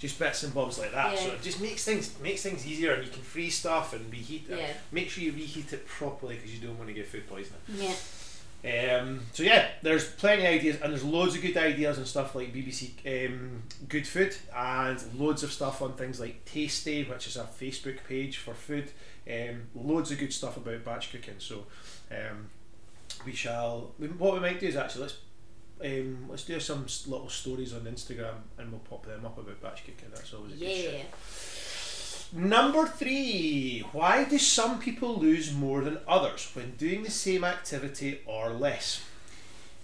just 0.00 0.18
bits 0.18 0.42
and 0.44 0.52
bobs 0.54 0.78
like 0.78 0.92
that 0.92 1.18
so 1.18 1.28
it 1.32 1.42
just 1.42 1.60
makes 1.60 1.84
things 1.84 2.14
makes 2.20 2.42
things 2.42 2.66
easier 2.66 2.94
and 2.94 3.04
you 3.04 3.10
can 3.10 3.22
freeze 3.22 3.56
stuff 3.56 3.92
and 3.92 4.10
reheat 4.10 4.46
it 4.48 4.58
Yeah. 4.58 4.72
make 4.92 5.08
sure 5.10 5.22
you 5.22 5.32
reheat 5.32 5.72
it 5.72 5.86
properly 5.86 6.36
because 6.36 6.52
you 6.54 6.60
don't 6.66 6.76
want 6.78 6.88
to 6.88 6.94
get 6.94 7.06
food 7.06 7.28
poisoning 7.28 7.60
Yeah. 7.76 7.94
Um, 8.64 9.20
so 9.32 9.42
yeah 9.42 9.68
there's 9.82 10.08
plenty 10.08 10.46
of 10.46 10.52
ideas 10.52 10.80
and 10.80 10.92
there's 10.92 11.02
loads 11.02 11.34
of 11.34 11.42
good 11.42 11.56
ideas 11.56 11.98
and 11.98 12.06
stuff 12.06 12.34
like 12.34 12.54
BBC 12.54 13.26
um, 13.28 13.62
Good 13.88 14.06
Food 14.06 14.36
and 14.54 15.02
loads 15.18 15.42
of 15.42 15.52
stuff 15.52 15.82
on 15.82 15.94
things 15.94 16.20
like 16.20 16.44
Tasty 16.44 17.04
which 17.04 17.26
is 17.26 17.36
a 17.36 17.44
Facebook 17.44 17.98
page 18.08 18.38
for 18.38 18.54
food. 18.54 18.90
Um, 19.28 19.68
loads 19.74 20.10
of 20.10 20.18
good 20.18 20.32
stuff 20.32 20.56
about 20.56 20.84
batch 20.84 21.12
cooking. 21.12 21.36
So 21.38 21.66
um, 22.10 22.50
we 23.24 23.32
shall 23.32 23.92
we, 23.98 24.08
what 24.08 24.34
we 24.34 24.40
might 24.40 24.60
do 24.60 24.66
is 24.66 24.76
actually 24.76 25.02
let's 25.02 25.16
um, 25.84 26.26
let's 26.28 26.44
do 26.44 26.60
some 26.60 26.86
little 27.06 27.28
stories 27.28 27.74
on 27.74 27.80
Instagram 27.80 28.34
and 28.58 28.70
we'll 28.70 28.80
pop 28.80 29.04
them 29.04 29.24
up 29.24 29.38
about 29.38 29.60
batch 29.60 29.84
cooking. 29.84 30.10
That's 30.14 30.32
always 30.32 30.54
a 30.54 30.56
good 30.56 30.76
shout. 30.76 31.61
Number 32.32 32.86
three, 32.86 33.84
why 33.92 34.24
do 34.24 34.38
some 34.38 34.78
people 34.78 35.18
lose 35.18 35.52
more 35.52 35.82
than 35.82 35.98
others 36.08 36.50
when 36.54 36.70
doing 36.78 37.02
the 37.02 37.10
same 37.10 37.44
activity 37.44 38.20
or 38.24 38.50
less? 38.50 39.02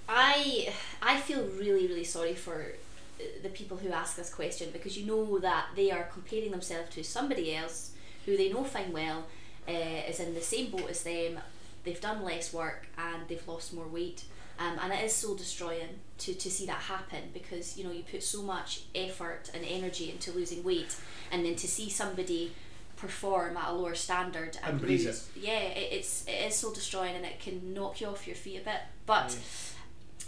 I 0.09 0.73
I 1.03 1.21
feel 1.21 1.43
really 1.43 1.87
really 1.87 2.05
sorry 2.05 2.35
for 2.35 2.73
uh, 3.21 3.25
the 3.43 3.51
people 3.51 3.77
who 3.77 3.91
ask 3.91 4.17
this 4.17 4.33
question 4.33 4.71
because 4.73 4.97
you 4.97 5.05
know 5.05 5.39
that 5.41 5.67
they 5.77 5.91
are 5.91 6.05
comparing 6.05 6.51
themselves 6.51 6.89
to 6.95 7.05
somebody 7.05 7.55
else 7.55 7.91
who 8.25 8.35
they 8.39 8.51
know 8.51 8.65
fine 8.65 8.93
well 8.93 9.27
uh, 9.69 10.09
is 10.09 10.19
in 10.19 10.33
the 10.33 10.41
same 10.41 10.71
boat 10.71 10.89
as 10.89 11.03
them. 11.03 11.39
They've 11.85 12.01
done 12.01 12.25
less 12.25 12.55
work 12.55 12.87
and 12.97 13.29
they've 13.29 13.47
lost 13.47 13.75
more 13.75 13.87
weight. 13.87 14.25
Um, 14.59 14.77
and 14.83 14.93
it 14.93 15.05
is 15.05 15.13
soul 15.15 15.37
destroying 15.37 16.01
to, 16.19 16.35
to 16.35 16.51
see 16.51 16.67
that 16.67 16.81
happen 16.81 17.31
because 17.33 17.77
you 17.77 17.85
know 17.85 17.93
you 17.93 18.03
put 18.03 18.25
so 18.25 18.43
much 18.43 18.83
effort 18.93 19.51
and 19.55 19.65
energy 19.65 20.11
into 20.11 20.33
losing 20.33 20.65
weight 20.65 20.97
and 21.31 21.45
then 21.45 21.55
to 21.55 21.69
see 21.69 21.89
somebody 21.89 22.53
perform 22.97 23.57
at 23.57 23.69
a 23.69 23.73
lower 23.73 23.95
standard 23.95 24.59
and, 24.65 24.83
lose 24.83 25.29
yeah 25.41 25.61
it, 25.61 25.93
it's 25.93 26.27
it 26.27 26.49
is 26.49 26.57
soul 26.57 26.73
destroying 26.73 27.15
and 27.15 27.25
it 27.25 27.39
can 27.39 27.73
knock 27.73 28.01
you 28.01 28.09
off 28.09 28.27
your 28.27 28.35
feet 28.35 28.61
a 28.61 28.65
bit 28.65 28.81
but 29.07 29.39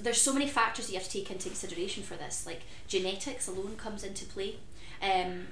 there's 0.03 0.21
so 0.21 0.33
many 0.33 0.49
factors 0.49 0.87
that 0.87 0.93
you 0.93 0.99
have 0.99 1.09
to 1.09 1.13
take 1.13 1.31
into 1.31 1.49
consideration 1.49 2.03
for 2.03 2.15
this. 2.15 2.47
Like 2.47 2.63
genetics 2.89 3.49
alone 3.49 3.77
comes 3.77 4.05
into 4.05 4.25
play. 4.25 4.57
Um, 5.03 5.49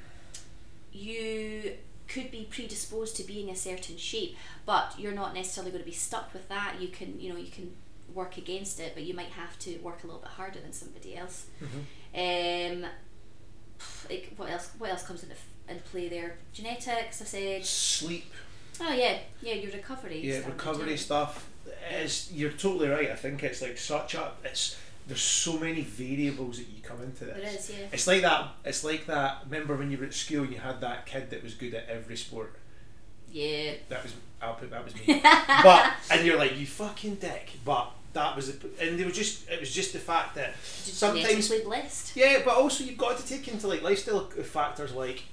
you 0.92 1.74
could 2.06 2.30
be 2.30 2.48
predisposed 2.50 3.16
to 3.16 3.24
being 3.24 3.50
a 3.50 3.56
certain 3.56 3.96
shape, 3.96 4.36
but 4.64 4.94
you're 4.98 5.12
not 5.12 5.34
necessarily 5.34 5.70
going 5.70 5.82
to 5.84 5.88
be 5.88 5.94
stuck 5.94 6.32
with 6.32 6.48
that. 6.48 6.76
You 6.80 6.88
can, 6.88 7.20
you 7.20 7.32
know, 7.32 7.38
you 7.38 7.50
can 7.50 7.72
work 8.14 8.38
against 8.38 8.80
it, 8.80 8.92
but 8.94 9.04
you 9.04 9.14
might 9.14 9.28
have 9.30 9.58
to 9.60 9.76
work 9.78 10.02
a 10.04 10.06
little 10.06 10.20
bit 10.20 10.30
harder 10.30 10.60
than 10.60 10.72
somebody 10.72 11.16
else. 11.16 11.46
Um, 12.14 12.86
like 14.08 14.32
what 14.36 14.50
else? 14.50 14.70
What 14.78 14.90
else 14.90 15.02
comes 15.04 15.22
into 15.22 15.36
into 15.68 15.82
play 15.84 16.08
there? 16.08 16.36
Genetics, 16.52 17.20
I 17.22 17.24
said. 17.24 17.64
Sleep, 17.64 18.32
Oh 18.80 18.92
yeah, 18.92 19.18
yeah, 19.42 19.54
your 19.54 19.72
recovery. 19.72 20.20
yeah, 20.20 20.38
recovery 20.46 20.96
stuff. 20.96 21.48
Is 21.92 22.30
you're 22.32 22.52
totally 22.52 22.88
right. 22.88 23.10
I 23.10 23.14
think 23.16 23.42
it's 23.42 23.60
like 23.62 23.76
such 23.78 24.14
a 24.14 24.32
it's 24.44 24.78
there's 25.06 25.20
so 25.22 25.58
many 25.58 25.82
variables 25.82 26.58
that 26.58 26.68
you 26.68 26.82
come 26.82 27.02
into 27.02 27.24
this. 27.24 27.36
There 27.36 27.54
is, 27.54 27.70
yeah. 27.70 27.86
It's 27.92 28.06
like 28.06 28.22
that. 28.22 28.48
It's 28.64 28.84
like 28.84 29.06
that. 29.06 29.38
Remember 29.44 29.76
when 29.76 29.90
you 29.90 29.98
were 29.98 30.04
at 30.04 30.14
school, 30.14 30.44
and 30.44 30.52
you 30.52 30.58
had 30.58 30.80
that 30.80 31.06
kid 31.06 31.30
that 31.30 31.42
was 31.42 31.54
good 31.54 31.74
at 31.74 31.88
every 31.88 32.16
sport. 32.16 32.56
Yeah. 33.30 33.72
That 33.88 34.02
was 34.02 34.14
I'll 34.40 34.54
put 34.54 34.70
that 34.70 34.84
was 34.84 34.94
me. 34.94 35.20
but 35.62 35.92
and 36.10 36.24
you're 36.26 36.38
like 36.38 36.56
you 36.58 36.66
fucking 36.66 37.16
dick. 37.16 37.50
But 37.64 37.90
that 38.12 38.34
was 38.36 38.58
the, 38.58 38.68
and 38.80 38.98
they 38.98 39.04
were 39.04 39.10
just 39.10 39.48
it 39.48 39.60
was 39.60 39.72
just 39.72 39.92
the 39.92 39.98
fact 39.98 40.34
that 40.34 40.54
sometimes 40.62 41.48
blessed. 41.62 42.16
yeah, 42.16 42.40
but 42.44 42.56
also 42.56 42.84
you've 42.84 42.98
got 42.98 43.18
to 43.18 43.26
take 43.26 43.48
into 43.48 43.66
like 43.68 43.82
lifestyle 43.82 44.20
factors 44.20 44.92
like 44.92 45.24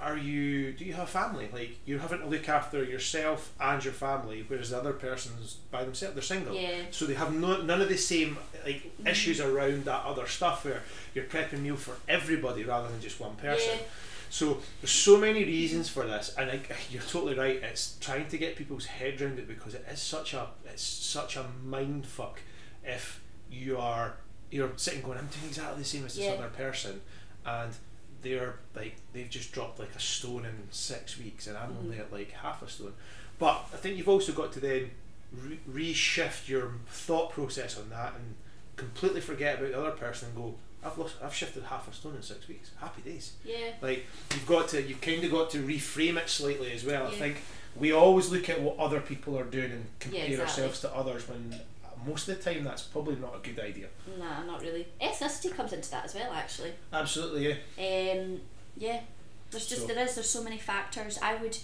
are 0.00 0.16
you 0.16 0.72
do 0.72 0.84
you 0.84 0.92
have 0.92 1.08
family 1.08 1.48
like 1.52 1.76
you're 1.84 1.98
having 1.98 2.20
to 2.20 2.26
look 2.26 2.48
after 2.48 2.84
yourself 2.84 3.52
and 3.60 3.84
your 3.84 3.92
family 3.92 4.44
whereas 4.46 4.70
the 4.70 4.78
other 4.78 4.92
person's 4.92 5.54
by 5.72 5.82
themselves 5.82 6.14
they're 6.14 6.22
single 6.22 6.54
Yeah. 6.54 6.82
so 6.92 7.04
they 7.04 7.14
have 7.14 7.34
no, 7.34 7.62
none 7.62 7.80
of 7.82 7.88
the 7.88 7.96
same 7.96 8.38
like 8.64 8.92
issues 9.04 9.40
mm. 9.40 9.52
around 9.52 9.86
that 9.86 10.04
other 10.04 10.26
stuff 10.26 10.64
where 10.64 10.82
you're 11.14 11.24
prepping 11.24 11.62
meal 11.62 11.76
for 11.76 11.96
everybody 12.08 12.62
rather 12.62 12.88
than 12.88 13.00
just 13.00 13.18
one 13.18 13.34
person 13.36 13.70
Yeah. 13.76 13.82
So 14.30 14.58
there's 14.80 14.90
so 14.90 15.18
many 15.18 15.44
reasons 15.44 15.88
for 15.88 16.04
this 16.06 16.34
and 16.38 16.50
I, 16.50 16.60
you're 16.90 17.02
totally 17.02 17.34
right 17.34 17.56
it's 17.62 17.96
trying 18.00 18.28
to 18.28 18.38
get 18.38 18.56
people's 18.56 18.86
head 18.86 19.20
around 19.20 19.38
it 19.38 19.48
because 19.48 19.74
it 19.74 19.84
is 19.90 20.00
such 20.00 20.34
a 20.34 20.48
it's 20.66 20.82
such 20.82 21.36
a 21.36 21.44
mind 21.64 22.06
fuck 22.06 22.40
if 22.84 23.20
you 23.50 23.78
are 23.78 24.16
you're 24.50 24.70
sitting 24.76 25.02
going 25.02 25.18
I'm 25.18 25.26
doing 25.26 25.46
exactly 25.48 25.78
the 25.82 25.88
same 25.88 26.06
as 26.06 26.14
this 26.14 26.24
Yeah. 26.24 26.32
other 26.32 26.48
person 26.48 27.00
and 27.44 27.72
they're 28.22 28.56
like 28.74 28.96
they've 29.12 29.30
just 29.30 29.52
dropped 29.52 29.78
like 29.78 29.94
a 29.94 30.00
stone 30.00 30.44
in 30.44 30.68
six 30.70 31.18
weeks 31.18 31.46
and 31.46 31.56
I'm 31.56 31.76
only 31.78 31.96
mm-hmm. 31.96 32.00
at 32.00 32.12
like 32.12 32.32
half 32.32 32.62
a 32.62 32.68
stone 32.68 32.94
but 33.38 33.66
I 33.72 33.76
think 33.76 33.96
you've 33.96 34.08
also 34.08 34.32
got 34.32 34.52
to 34.54 34.60
then 34.60 34.90
re- 35.32 35.60
reshift 35.70 36.48
your 36.48 36.72
thought 36.88 37.30
process 37.30 37.78
on 37.78 37.90
that 37.90 38.14
and 38.14 38.34
completely 38.76 39.20
forget 39.20 39.58
about 39.58 39.72
the 39.72 39.78
other 39.78 39.90
person 39.92 40.28
and 40.28 40.36
go 40.36 40.54
I've 40.84 40.96
lost 40.98 41.16
I've 41.22 41.34
shifted 41.34 41.64
half 41.64 41.90
a 41.90 41.92
stone 41.94 42.14
in 42.16 42.22
six 42.22 42.46
weeks 42.48 42.70
happy 42.80 43.02
days 43.02 43.32
Yeah. 43.44 43.72
like 43.82 44.06
you've 44.32 44.46
got 44.46 44.68
to 44.68 44.82
you've 44.82 45.00
kind 45.00 45.22
of 45.24 45.30
got 45.30 45.50
to 45.50 45.58
reframe 45.62 46.16
it 46.16 46.28
slightly 46.28 46.72
as 46.72 46.84
well 46.84 47.06
I 47.06 47.10
think 47.10 47.42
we 47.76 47.92
always 47.92 48.30
look 48.30 48.48
at 48.48 48.60
what 48.60 48.78
other 48.78 49.00
people 49.00 49.38
are 49.38 49.44
doing 49.44 49.70
and 49.72 49.86
compare 50.00 50.24
exactly. 50.26 50.42
ourselves 50.44 50.80
to 50.80 50.94
others 50.94 51.28
when 51.28 51.54
most 52.06 52.28
of 52.28 52.36
the 52.42 52.42
time 52.52 52.62
that's 52.64 52.82
probably 52.82 53.16
not 53.16 53.34
a 53.34 53.38
good 53.46 53.58
idea 53.62 53.88
Nah, 54.18 54.44
not 54.44 54.62
really. 54.62 54.86
Ethnicity 55.00 55.54
comes 55.54 55.72
into 55.72 55.90
that 55.90 56.04
as 56.04 56.14
well, 56.14 56.32
actually. 56.32 56.72
absolutely 56.92 57.48
yeah 57.76 58.12
Um, 58.12 58.40
yeah, 58.76 59.00
there's 59.50 59.66
just 59.66 59.82
So- 59.82 59.86
there 59.88 59.98
is 60.04 60.14
there's 60.14 60.30
so 60.30 60.42
many 60.44 60.58
factors. 60.58 61.18
I 61.20 61.34
would. 61.36 61.58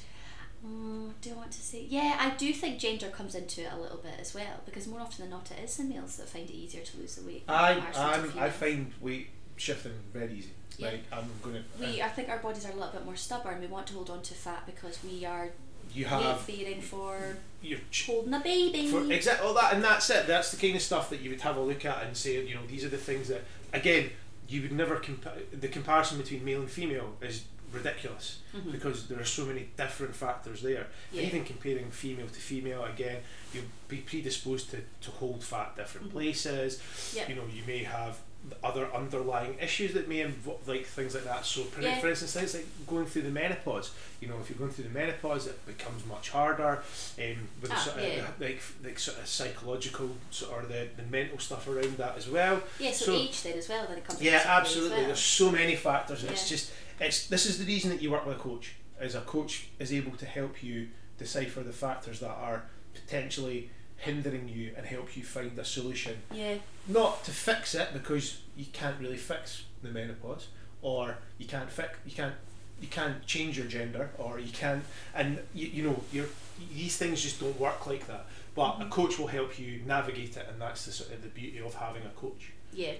Mm, 0.66 1.10
do 1.20 1.30
I 1.30 1.34
want 1.34 1.52
to 1.52 1.60
say? 1.60 1.84
Yeah, 1.88 2.16
I 2.18 2.30
do 2.30 2.52
think 2.52 2.78
gender 2.78 3.08
comes 3.08 3.34
into 3.34 3.62
it 3.62 3.70
a 3.72 3.78
little 3.78 3.98
bit 3.98 4.14
as 4.18 4.34
well 4.34 4.60
because 4.64 4.86
more 4.86 5.00
often 5.00 5.22
than 5.24 5.30
not, 5.30 5.50
it 5.50 5.62
is 5.64 5.76
the 5.76 5.84
males 5.84 6.16
that 6.16 6.28
find 6.28 6.48
it 6.48 6.54
easier 6.54 6.82
to 6.82 6.96
lose 6.96 7.16
the 7.16 7.26
weight. 7.26 7.44
I 7.48 7.82
I'm, 7.94 8.32
I 8.38 8.48
find 8.50 8.90
weight 9.00 9.28
shifting 9.56 9.92
very 10.12 10.32
easy 10.34 10.50
Yeah. 10.78 10.88
like 10.92 11.02
I'm 11.12 11.28
gonna 11.42 11.62
we. 11.78 12.00
I 12.02 12.08
think 12.08 12.28
our 12.28 12.38
bodies 12.38 12.64
are 12.66 12.72
a 12.72 12.74
little 12.74 12.90
bit 12.92 13.04
more 13.04 13.16
stubborn. 13.16 13.60
We 13.60 13.66
want 13.66 13.86
to 13.88 13.94
hold 13.94 14.10
on 14.10 14.22
to 14.22 14.34
fat 14.34 14.64
because 14.66 14.98
we 15.04 15.24
are 15.24 15.50
you 15.92 16.06
have 16.06 16.44
bearing 16.46 16.80
for 16.80 17.36
your 17.62 17.78
ch- 17.90 18.06
holding 18.06 18.34
a 18.34 18.40
baby. 18.40 18.88
for 18.88 19.04
exactly 19.12 19.46
all 19.46 19.54
that 19.54 19.74
and 19.74 19.84
that's 19.84 20.08
it 20.10 20.26
that's 20.26 20.50
the 20.50 20.56
kind 20.56 20.74
of 20.74 20.82
stuff 20.82 21.08
that 21.10 21.20
you 21.20 21.30
would 21.30 21.40
have 21.42 21.56
a 21.56 21.60
look 21.60 21.84
at 21.84 22.02
and 22.02 22.16
say 22.16 22.44
you 22.44 22.54
know 22.54 22.62
these 22.66 22.84
are 22.84 22.88
the 22.88 22.96
things 22.96 23.28
that 23.28 23.42
again 23.72 24.10
you 24.48 24.62
would 24.62 24.72
never 24.72 24.96
compare 24.96 25.34
the 25.52 25.68
comparison 25.68 26.18
between 26.18 26.44
male 26.44 26.60
and 26.60 26.70
female 26.70 27.14
is 27.20 27.44
ridiculous 27.74 28.38
Mhm. 28.54 28.72
because 28.72 29.08
there 29.08 29.20
are 29.20 29.24
so 29.24 29.44
many 29.44 29.68
different 29.76 30.14
factors 30.14 30.62
there 30.62 30.86
Yeah. 31.12 31.22
even 31.22 31.44
comparing 31.44 31.90
female 31.90 32.28
to 32.28 32.40
female 32.40 32.84
again 32.84 33.22
you'll 33.52 33.64
be 33.88 33.98
predisposed 33.98 34.70
to, 34.70 34.78
to 35.02 35.10
hold 35.10 35.42
fat 35.44 35.76
different 35.76 36.08
Mhm. 36.08 36.12
places 36.12 36.80
Yeah. 37.14 37.28
you 37.28 37.34
know 37.34 37.46
you 37.52 37.62
may 37.66 37.82
have 37.84 38.18
other 38.62 38.92
underlying 38.94 39.58
issues 39.58 39.94
that 39.94 40.06
may 40.06 40.20
involve 40.20 40.68
like 40.68 40.84
things 40.86 41.14
like 41.14 41.24
that 41.24 41.46
so 41.46 41.64
for, 41.64 41.80
Yeah. 41.80 41.98
for 41.98 42.08
instance 42.10 42.34
things 42.34 42.52
like 42.52 42.66
going 42.86 43.06
through 43.06 43.22
the 43.22 43.30
menopause 43.30 43.90
you 44.20 44.28
know 44.28 44.38
if 44.38 44.50
you're 44.50 44.58
going 44.58 44.70
through 44.70 44.84
the 44.84 44.90
menopause 44.90 45.46
it 45.46 45.64
becomes 45.64 46.04
much 46.04 46.28
harder 46.28 46.82
um, 47.18 47.48
with 47.62 47.70
the 47.70 47.76
Ah, 47.76 47.84
sort 47.86 47.96
of, 48.00 48.04
yeah. 48.04 48.26
like 48.38 48.60
like 48.84 48.98
sort 48.98 49.18
of 49.18 49.26
psychological 49.26 50.10
sort 50.30 50.52
or 50.52 50.66
the, 50.68 50.88
the 50.98 51.02
mental 51.04 51.38
stuff 51.38 51.66
around 51.68 51.96
that 51.96 52.18
as 52.18 52.28
well 52.28 52.62
yeah, 52.78 52.92
so, 52.92 53.06
so- 53.06 53.14
age 53.14 53.42
then 53.44 53.56
as 53.58 53.68
well. 53.70 53.86
Then 53.86 53.96
it 53.98 54.04
comes. 54.06 54.20
yeah 54.20 54.32
into 54.32 54.42
play 54.44 54.52
as 54.52 54.60
absolutely 54.60 54.96
well. 54.98 55.06
there's 55.06 55.20
so 55.20 55.50
many 55.50 55.76
factors 55.76 56.22
and 56.22 56.30
it's 56.32 56.46
just 56.48 56.70
it's 57.00 57.26
this 57.28 57.46
is 57.46 57.58
the 57.58 57.64
reason 57.64 57.90
that 57.90 58.02
you 58.02 58.10
work 58.10 58.26
with 58.26 58.36
a 58.36 58.40
coach 58.40 58.74
is 59.00 59.14
a 59.14 59.20
coach 59.22 59.66
is 59.78 59.92
able 59.92 60.16
to 60.16 60.26
help 60.26 60.62
you 60.62 60.88
decipher 61.18 61.62
the 61.62 61.72
factors 61.72 62.20
that 62.20 62.30
are 62.30 62.64
potentially 62.94 63.70
hindering 63.96 64.48
you 64.48 64.72
and 64.76 64.86
help 64.86 65.16
you 65.16 65.22
find 65.22 65.58
a 65.58 65.64
solution 65.64 66.16
Yeah. 66.32 66.56
not 66.88 67.24
to 67.24 67.30
fix 67.30 67.74
it 67.74 67.88
because 67.92 68.38
you 68.56 68.66
can't 68.72 69.00
really 69.00 69.16
fix 69.16 69.64
the 69.82 69.88
menopause 69.90 70.48
or 70.82 71.18
you 71.38 71.46
can't 71.46 71.70
fix 71.70 71.90
you 72.04 72.12
can't 72.12 72.34
you 72.80 72.88
can't 72.88 73.24
change 73.26 73.56
your 73.56 73.66
gender 73.66 74.10
or 74.18 74.38
you 74.38 74.52
can't 74.52 74.84
and 75.14 75.38
you, 75.54 75.66
you 75.68 75.82
know 75.84 76.02
you're 76.12 76.26
these 76.72 76.96
things 76.96 77.22
just 77.22 77.40
don't 77.40 77.58
work 77.58 77.86
like 77.86 78.06
that 78.06 78.26
but 78.54 78.76
a 78.80 78.84
Mhm. 78.84 78.90
coach 78.90 79.18
will 79.18 79.26
help 79.28 79.58
you 79.58 79.80
navigate 79.86 80.36
it 80.36 80.46
and 80.50 80.60
that's 80.60 80.84
the 80.86 80.92
sort 80.92 81.10
of 81.12 81.22
the 81.22 81.28
beauty 81.28 81.58
of 81.60 81.74
having 81.74 82.02
a 82.02 82.10
coach 82.10 82.52
Yeah. 82.72 82.92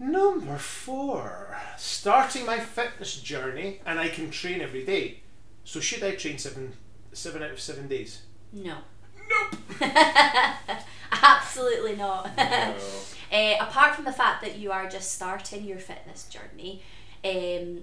Number 0.00 0.56
four 0.56 1.56
starting 1.76 2.44
my 2.46 2.58
fitness 2.58 3.20
journey 3.20 3.80
and 3.84 4.00
i 4.00 4.08
can 4.08 4.30
train 4.30 4.60
every 4.60 4.84
day 4.84 5.20
so 5.64 5.78
should 5.78 6.02
i 6.02 6.12
train 6.14 6.38
seven 6.38 6.72
seven 7.12 7.42
out 7.42 7.50
of 7.50 7.60
seven 7.60 7.86
days 7.86 8.22
No. 8.52 8.78
nope 9.28 9.56
Absolutely 11.12 11.96
not. 11.96 12.36
No. 12.36 12.74
Uh, 13.32 13.54
apart 13.60 13.94
from 13.96 14.04
the 14.04 14.12
fact 14.12 14.42
that 14.42 14.56
you 14.58 14.70
are 14.70 14.88
just 14.88 15.12
starting 15.12 15.64
your 15.64 15.78
fitness 15.78 16.28
journey, 16.28 16.82
um, 17.24 17.82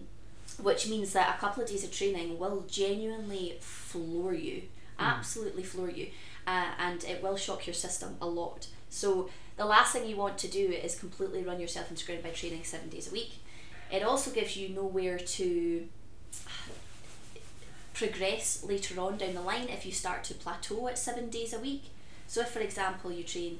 which 0.62 0.88
means 0.88 1.14
that 1.14 1.36
a 1.36 1.40
couple 1.40 1.62
of 1.62 1.70
days 1.70 1.84
of 1.84 1.92
training 1.92 2.40
will 2.40 2.64
genuinely 2.70 3.58
floor 3.60 4.34
you, 4.34 4.64
absolutely 4.98 5.64
floor 5.64 5.90
you, 5.90 6.08
uh, 6.48 6.68
and 6.80 7.04
it 7.04 7.22
will 7.22 7.36
shock 7.36 7.68
your 7.68 7.74
system 7.74 8.16
a 8.22 8.26
lot. 8.26 8.68
So 8.90 9.30
the 9.58 9.66
last 9.66 9.94
thing 9.94 10.08
you 10.08 10.16
want 10.16 10.38
to 10.40 10.48
do 10.48 10.70
is 10.70 10.98
completely 10.98 11.44
run 11.44 11.60
yourself 11.60 11.90
into 11.90 12.06
ground 12.06 12.24
by 12.24 12.30
training 12.30 12.64
seven 12.64 12.90
days 12.90 13.10
a 13.10 13.12
week. 13.12 13.40
It 13.92 14.04
also 14.04 14.32
gives 14.32 14.56
you 14.56 14.70
nowhere 14.70 15.18
to 15.18 15.88
progress 17.94 18.64
later 18.64 19.00
on 19.02 19.18
down 19.18 19.34
the 19.34 19.42
line 19.42 19.70
if 19.70 19.86
you 19.86 19.92
start 19.92 20.24
to 20.26 20.36
plateau 20.36 20.88
at 20.88 21.00
seven 21.00 21.30
days 21.30 21.54
a 21.54 21.60
week. 21.60 21.86
So 22.28 22.42
if, 22.42 22.50
for 22.50 22.60
example, 22.60 23.12
you 23.12 23.24
train 23.24 23.60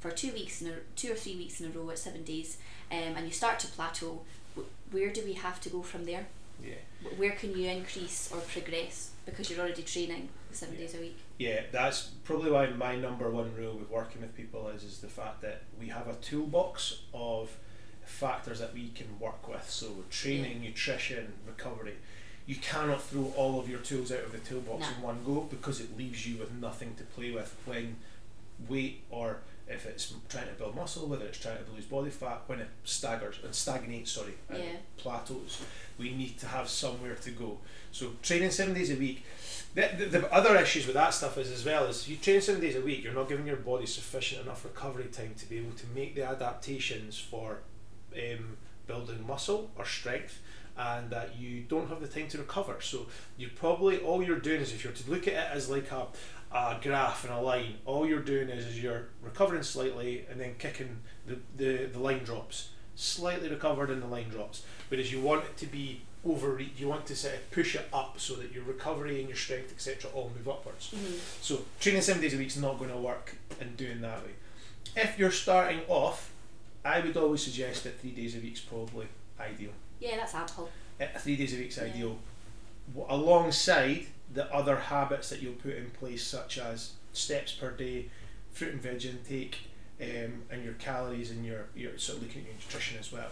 for 0.00 0.10
two 0.10 0.32
weeks 0.32 0.60
in 0.60 0.68
a, 0.68 0.74
two 0.96 1.12
or 1.12 1.14
three 1.14 1.36
weeks 1.36 1.60
in 1.60 1.66
a 1.66 1.70
row 1.70 1.90
at 1.90 1.98
seven 1.98 2.24
days, 2.24 2.58
um, 2.90 3.14
and 3.16 3.26
you 3.26 3.32
start 3.32 3.60
to 3.60 3.68
plateau, 3.68 4.22
where 4.90 5.12
do 5.12 5.22
we 5.24 5.34
have 5.34 5.60
to 5.60 5.68
go 5.68 5.82
from 5.82 6.04
there? 6.04 6.26
yeah 6.64 6.74
Where 7.16 7.32
can 7.32 7.56
you 7.56 7.68
increase 7.68 8.30
or 8.32 8.40
progress 8.40 9.10
because 9.26 9.50
you're 9.50 9.60
already 9.60 9.82
training 9.82 10.28
seven 10.52 10.74
Yeah. 10.76 10.80
days 10.80 10.94
a 10.94 11.00
week? 11.00 11.18
Yeah, 11.38 11.62
that's 11.70 12.04
probably 12.24 12.50
why 12.50 12.66
my 12.70 12.96
number 12.96 13.30
one 13.30 13.54
rule 13.54 13.74
with 13.74 13.90
working 13.90 14.22
with 14.22 14.34
people 14.34 14.68
is 14.68 14.82
is 14.84 15.00
the 15.00 15.08
fact 15.08 15.42
that 15.42 15.62
we 15.78 15.88
have 15.88 16.08
a 16.08 16.14
toolbox 16.14 17.00
of 17.12 17.50
factors 18.04 18.60
that 18.60 18.72
we 18.72 18.88
can 18.90 19.18
work 19.18 19.46
with. 19.48 19.68
So 19.68 20.04
training, 20.10 20.62
nutrition, 20.62 21.34
recovery. 21.46 21.96
You 22.46 22.54
cannot 22.56 23.02
throw 23.02 23.32
all 23.36 23.58
of 23.58 23.68
your 23.68 23.80
tools 23.80 24.12
out 24.12 24.20
of 24.20 24.30
the 24.32 24.38
toolbox 24.38 24.82
No. 24.82 24.96
in 24.96 25.02
one 25.02 25.24
go 25.24 25.40
because 25.50 25.80
it 25.80 25.96
leaves 25.98 26.26
you 26.26 26.38
with 26.38 26.52
nothing 26.52 26.94
to 26.94 27.02
play 27.04 27.32
with 27.32 27.54
when 27.64 27.96
weight 28.68 29.02
or 29.10 29.40
if 29.68 29.84
it's 29.86 30.14
trying 30.28 30.46
to 30.46 30.52
build 30.54 30.76
muscle, 30.76 31.06
whether 31.08 31.24
it's 31.26 31.38
trying 31.38 31.58
to 31.64 31.72
lose 31.72 31.84
body 31.86 32.10
fat, 32.10 32.42
when 32.46 32.60
it 32.60 32.68
staggers 32.84 33.36
and 33.44 33.54
stagnates, 33.54 34.12
sorry, 34.12 34.34
and 34.48 34.58
Yeah. 34.58 34.76
plateaus, 34.96 35.60
we 35.98 36.14
need 36.14 36.38
to 36.38 36.46
have 36.46 36.68
somewhere 36.68 37.14
to 37.16 37.30
go. 37.30 37.58
So 37.90 38.12
training 38.22 38.50
seven 38.50 38.74
days 38.74 38.90
a 38.90 38.96
week. 38.96 39.24
The, 39.74 39.90
the, 39.98 40.04
the 40.06 40.32
other 40.32 40.56
issues 40.56 40.86
with 40.86 40.94
that 40.94 41.12
stuff 41.12 41.36
is 41.36 41.50
as 41.50 41.64
well 41.64 41.84
is 41.86 42.08
you 42.08 42.16
train 42.16 42.40
seven 42.40 42.60
days 42.60 42.76
a 42.76 42.80
week, 42.80 43.02
you're 43.04 43.12
not 43.12 43.28
giving 43.28 43.46
your 43.46 43.56
body 43.56 43.86
sufficient 43.86 44.42
enough 44.42 44.64
recovery 44.64 45.04
time 45.04 45.34
to 45.38 45.48
be 45.48 45.58
able 45.58 45.72
to 45.76 45.86
make 45.94 46.14
the 46.14 46.22
adaptations 46.24 47.18
for 47.18 47.58
um, 48.14 48.56
building 48.86 49.26
muscle 49.26 49.70
or 49.76 49.84
strength, 49.84 50.40
and 50.78 51.10
that 51.10 51.36
you 51.36 51.62
don't 51.62 51.88
have 51.88 52.00
the 52.00 52.06
time 52.08 52.28
to 52.28 52.38
recover. 52.38 52.76
So 52.80 53.06
you 53.36 53.48
probably 53.54 53.98
all 53.98 54.22
you're 54.22 54.38
doing 54.38 54.60
is 54.60 54.72
if 54.72 54.84
you're 54.84 54.92
to 54.92 55.10
look 55.10 55.26
at 55.26 55.32
it 55.34 55.48
as 55.52 55.68
like 55.70 55.90
a, 55.90 56.06
a 56.56 56.78
graph 56.82 57.24
and 57.24 57.32
a 57.32 57.40
line, 57.40 57.74
all 57.84 58.06
you're 58.06 58.20
doing 58.20 58.48
is, 58.48 58.66
is 58.66 58.82
you're 58.82 59.08
recovering 59.22 59.62
slightly 59.62 60.24
and 60.30 60.40
then 60.40 60.54
kicking 60.58 60.98
the, 61.26 61.38
the, 61.56 61.86
the 61.92 61.98
line 61.98 62.22
drops. 62.24 62.70
Slightly 62.94 63.48
recovered 63.48 63.90
and 63.90 64.02
the 64.02 64.06
line 64.06 64.28
drops. 64.28 64.64
Whereas 64.88 65.12
you 65.12 65.20
want 65.20 65.44
it 65.44 65.56
to 65.58 65.66
be 65.66 66.02
over 66.24 66.58
you 66.76 66.88
want 66.88 67.06
to 67.06 67.14
sort 67.14 67.34
of 67.34 67.50
push 67.52 67.76
it 67.76 67.86
up 67.92 68.18
so 68.18 68.34
that 68.34 68.50
your 68.52 68.64
recovery 68.64 69.20
and 69.20 69.28
your 69.28 69.36
strength 69.36 69.70
etc 69.72 70.10
all 70.12 70.32
move 70.36 70.48
upwards 70.48 70.92
so 71.40 71.60
training 71.78 72.02
seven 72.02 72.20
days 72.20 72.34
a 72.34 72.36
week 72.36 72.48
is 72.48 72.56
not 72.56 72.78
going 72.80 72.90
to 72.90 72.96
work 72.96 73.36
and 73.60 73.76
doing 73.76 74.00
that 74.00 74.18
way 74.24 74.30
if 74.96 75.16
you're 75.20 75.30
starting 75.30 75.78
off 75.86 76.32
i 76.84 76.98
would 76.98 77.16
always 77.16 77.40
suggest 77.44 77.84
that 77.84 78.00
three 78.00 78.10
days 78.10 78.34
a 78.34 78.40
week 78.40 78.54
is 78.54 78.60
probably 78.60 79.06
ideal 79.38 79.70
Yeah, 80.00 80.16
that's 80.16 80.34
ample. 80.34 80.68
uh, 81.00 81.04
three 81.18 81.36
days 81.36 81.54
a 81.54 81.58
week 81.58 81.68
is 81.68 81.76
Yeah. 81.76 81.84
ideal 81.84 82.18
w- 82.92 83.06
alongside 83.14 84.06
the 84.36 84.52
other 84.54 84.76
habits 84.76 85.30
that 85.30 85.42
you'll 85.42 85.54
put 85.54 85.74
in 85.74 85.90
place 85.90 86.24
such 86.24 86.58
as 86.58 86.92
steps 87.12 87.52
per 87.52 87.70
day 87.72 88.08
fruit 88.52 88.72
and 88.74 88.82
veg 88.82 89.04
intake 89.04 89.56
um, 90.00 90.42
and 90.50 90.62
your 90.64 90.74
calories 90.74 91.30
and 91.32 91.44
your, 91.44 91.66
your 91.74 91.98
sort 91.98 92.18
of 92.18 92.22
looking 92.24 92.42
at 92.42 92.46
your 92.48 92.56
nutrition 92.56 92.96
as 93.00 93.10
well 93.12 93.30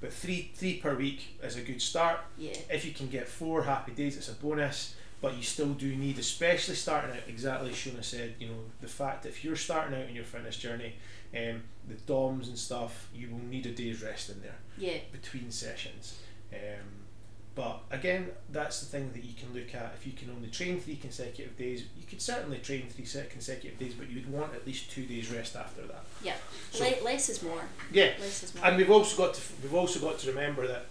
but 0.00 0.12
three 0.12 0.50
three 0.54 0.76
per 0.78 0.94
week 0.94 1.38
is 1.42 1.56
a 1.56 1.60
good 1.62 1.80
start 1.80 2.20
Yeah. 2.38 2.52
if 2.70 2.84
you 2.84 2.92
can 2.92 3.08
get 3.08 3.28
four 3.28 3.62
happy 3.64 3.92
days, 3.92 4.16
it's 4.16 4.28
a 4.28 4.32
bonus. 4.34 4.94
But 5.22 5.36
you 5.36 5.42
still 5.42 5.74
do 5.74 5.94
need, 5.94 6.18
especially 6.18 6.74
starting 6.76 7.10
out, 7.10 7.24
exactly 7.28 7.68
as 7.68 7.76
Shona 7.76 8.02
said, 8.02 8.36
you 8.38 8.48
know, 8.48 8.54
the 8.80 8.88
fact 8.88 9.26
if 9.26 9.44
you're 9.44 9.54
starting 9.54 9.94
out 10.00 10.08
in 10.08 10.14
your 10.14 10.24
fitness 10.24 10.56
journey, 10.56 10.94
um, 11.36 11.62
the 11.86 11.96
DOMs 12.06 12.48
and 12.48 12.58
stuff, 12.58 13.06
you 13.14 13.28
will 13.28 13.44
need 13.44 13.66
a 13.66 13.70
day's 13.72 14.00
rest 14.02 14.30
in 14.30 14.40
there 14.40 14.56
Yeah. 14.78 14.96
between 15.12 15.50
sessions. 15.50 16.18
Um, 16.54 16.86
But 17.54 17.80
again, 17.90 18.28
that's 18.50 18.80
the 18.80 18.86
thing 18.86 19.12
that 19.12 19.24
you 19.24 19.34
can 19.34 19.52
look 19.52 19.74
at. 19.74 19.92
If 19.98 20.06
you 20.06 20.12
can 20.12 20.30
only 20.30 20.48
train 20.48 20.80
three 20.80 20.96
consecutive 20.96 21.56
days, 21.58 21.84
you 21.98 22.06
could 22.06 22.22
certainly 22.22 22.58
train 22.58 22.86
three 22.88 23.04
se- 23.04 23.26
consecutive 23.30 23.78
days, 23.78 23.92
but 23.94 24.08
you'd 24.08 24.30
want 24.32 24.54
at 24.54 24.66
least 24.66 24.90
two 24.90 25.04
days 25.04 25.30
rest 25.32 25.56
after 25.56 25.82
that. 25.82 26.04
Yeah. 26.22 26.34
So- 26.70 26.84
Le- 26.84 27.04
less 27.04 27.28
is 27.28 27.42
more. 27.42 27.62
Yeah, 27.92 28.12
Less 28.20 28.44
is 28.44 28.54
more. 28.54 28.64
and 28.64 28.76
we've 28.76 28.90
also 28.90 29.16
got 29.16 29.34
to 29.34 29.40
we've 29.62 29.74
also 29.74 29.98
got 30.00 30.18
to 30.20 30.28
remember 30.30 30.66
that 30.68 30.86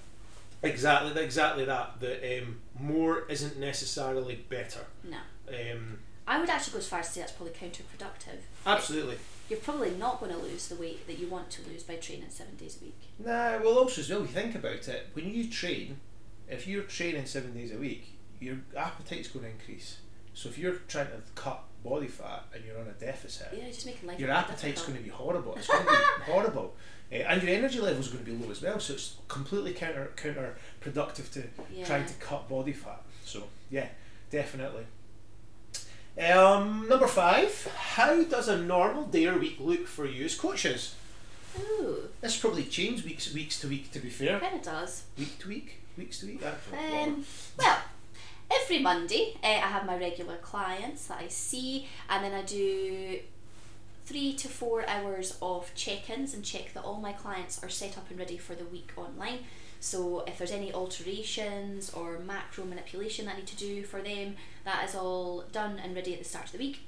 exactly 0.62 1.22
exactly 1.24 1.66
that 1.66 2.00
that 2.02 2.40
um, 2.42 2.60
more 2.78 3.24
isn't 3.30 3.58
necessarily 3.58 4.36
better. 4.50 4.82
no. 5.04 5.18
Um, 5.48 6.00
I 6.28 6.40
would 6.40 6.50
actually 6.50 6.74
go 6.74 6.78
as 6.80 6.88
far 6.88 7.00
as 7.00 7.08
to 7.08 7.14
say 7.14 7.20
that's 7.22 7.32
probably 7.32 7.54
counterproductive. 7.56 8.42
absolutely. 8.66 9.16
You're 9.50 9.58
probably 9.60 9.90
not 9.92 10.20
going 10.20 10.32
to 10.32 10.38
lose 10.38 10.68
the 10.68 10.76
weight 10.76 11.08
that 11.08 11.18
you 11.18 11.26
want 11.28 11.50
to 11.52 11.64
lose 11.68 11.82
by 11.82 11.96
training 11.96 12.30
seven 12.30 12.56
days 12.56 12.78
a 12.80 12.86
week. 12.86 13.00
Nah, 13.18 13.58
well, 13.64 13.80
also 13.80 14.02
as 14.02 14.10
well, 14.12 14.20
you 14.22 14.28
think 14.28 14.54
about 14.54 14.88
it. 14.88 15.08
When 15.14 15.28
you 15.34 15.50
train, 15.50 16.00
if 16.50 16.68
you're 16.68 16.84
training 16.84 17.26
seven 17.26 17.54
days 17.54 17.72
a 17.74 17.78
week, 17.78 18.18
your 18.40 18.58
appetite's 18.76 19.28
going 19.28 19.46
to 19.46 19.52
increase. 19.52 19.98
So 20.34 20.50
if 20.50 20.58
you're 20.58 20.76
trying 20.88 21.08
to 21.08 21.22
cut 21.36 21.64
body 21.84 22.08
fat 22.08 22.44
and 22.54 22.64
you're 22.66 22.80
on 22.80 22.88
a 22.88 22.92
deficit, 22.92 23.48
Yeah, 23.58 23.68
just 23.68 23.86
making 23.86 24.08
life. 24.08 24.20
your 24.20 24.32
appetite's 24.32 24.82
going 24.84 24.98
to 24.98 25.04
be 25.04 25.10
horrible. 25.10 25.56
It's 25.56 25.68
going 25.68 25.84
to 25.86 25.90
be 25.92 25.98
horrible, 26.32 26.76
uh, 27.12 27.16
and 27.16 27.42
your 27.44 27.52
energy 27.56 27.80
levels 27.80 28.08
are 28.10 28.14
going 28.14 28.26
to 28.26 28.32
be 28.32 28.38
low 28.46 28.52
as 28.52 28.62
well. 28.62 28.80
So 28.80 28.94
it's 28.94 29.16
completely 29.28 29.74
counter 29.74 30.12
counterproductive 30.16 31.32
to 31.34 31.44
Yeah. 31.74 31.86
trying 31.86 32.06
to 32.06 32.14
cut 32.16 32.48
body 32.50 32.74
fat. 32.74 33.02
So 33.26 33.44
yeah, 33.70 33.88
definitely. 34.30 34.86
Um, 36.20 36.88
number 36.90 37.08
five. 37.08 37.68
How 37.78 38.24
does 38.24 38.48
a 38.50 38.58
normal 38.58 39.06
day 39.06 39.28
or 39.28 39.38
week 39.38 39.58
look 39.60 39.88
for 39.88 40.06
you 40.06 40.26
as 40.26 40.36
coaches? 40.36 40.96
Ooh, 41.60 42.10
This 42.22 42.38
probably 42.38 42.64
changes 42.66 43.06
weeks 43.06 43.34
weeks 43.34 43.60
to 43.62 43.68
week. 43.68 43.92
To 43.92 44.00
be 44.00 44.10
fair, 44.10 44.40
kind 44.40 44.56
of 44.56 44.62
does. 44.62 45.04
week 45.18 45.40
to 45.40 45.48
week, 45.48 45.82
weeks 46.00 46.20
to 46.20 46.26
week. 46.26 46.42
Um, 46.46 47.26
well, 47.58 47.78
every 48.52 48.80
Monday 48.80 49.36
uh, 49.44 49.48
I 49.48 49.68
have 49.76 49.86
my 49.86 49.98
regular 49.98 50.38
clients 50.38 51.08
that 51.08 51.20
I 51.20 51.28
see, 51.28 51.88
and 52.10 52.24
then 52.24 52.34
I 52.34 52.42
do 52.42 53.20
three 54.06 54.34
to 54.34 54.48
four 54.48 54.90
hours 54.90 55.38
of 55.40 55.72
check-ins 55.76 56.34
and 56.34 56.44
check 56.44 56.74
that 56.74 56.84
all 56.84 57.00
my 57.00 57.12
clients 57.12 57.64
are 57.64 57.70
set 57.70 57.96
up 57.96 58.10
and 58.10 58.18
ready 58.18 58.38
for 58.38 58.56
the 58.56 58.66
week 58.66 58.92
online. 58.98 59.40
So 59.80 60.24
if 60.26 60.40
there's 60.40 60.52
any 60.52 60.74
alterations 60.74 61.92
or 61.92 62.20
macro 62.20 62.66
manipulation 62.66 63.26
that 63.26 63.36
I 63.36 63.38
need 63.38 63.48
to 63.48 63.56
do 63.56 63.84
for 63.84 64.02
them, 64.02 64.36
that 64.66 64.84
is 64.90 64.96
all 64.96 65.44
done 65.52 65.80
and 65.80 65.96
ready 65.96 66.14
at 66.14 66.20
the 66.20 66.26
start 66.26 66.46
of 66.46 66.54
the 66.54 66.58
week. 66.58 66.80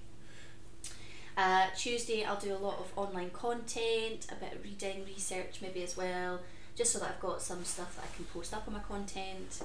Uh, 1.37 1.67
Tuesday, 1.77 2.25
I'll 2.25 2.39
do 2.39 2.53
a 2.53 2.57
lot 2.57 2.79
of 2.79 2.91
online 2.97 3.29
content, 3.29 4.27
a 4.31 4.35
bit 4.35 4.53
of 4.53 4.63
reading, 4.63 5.05
research 5.05 5.59
maybe 5.61 5.83
as 5.83 5.95
well, 5.95 6.41
just 6.75 6.93
so 6.93 6.99
that 6.99 7.09
I've 7.09 7.19
got 7.19 7.41
some 7.41 7.63
stuff 7.63 7.95
that 7.95 8.05
I 8.11 8.15
can 8.15 8.25
post 8.25 8.53
up 8.53 8.63
on 8.67 8.73
my 8.73 8.79
content. 8.79 9.61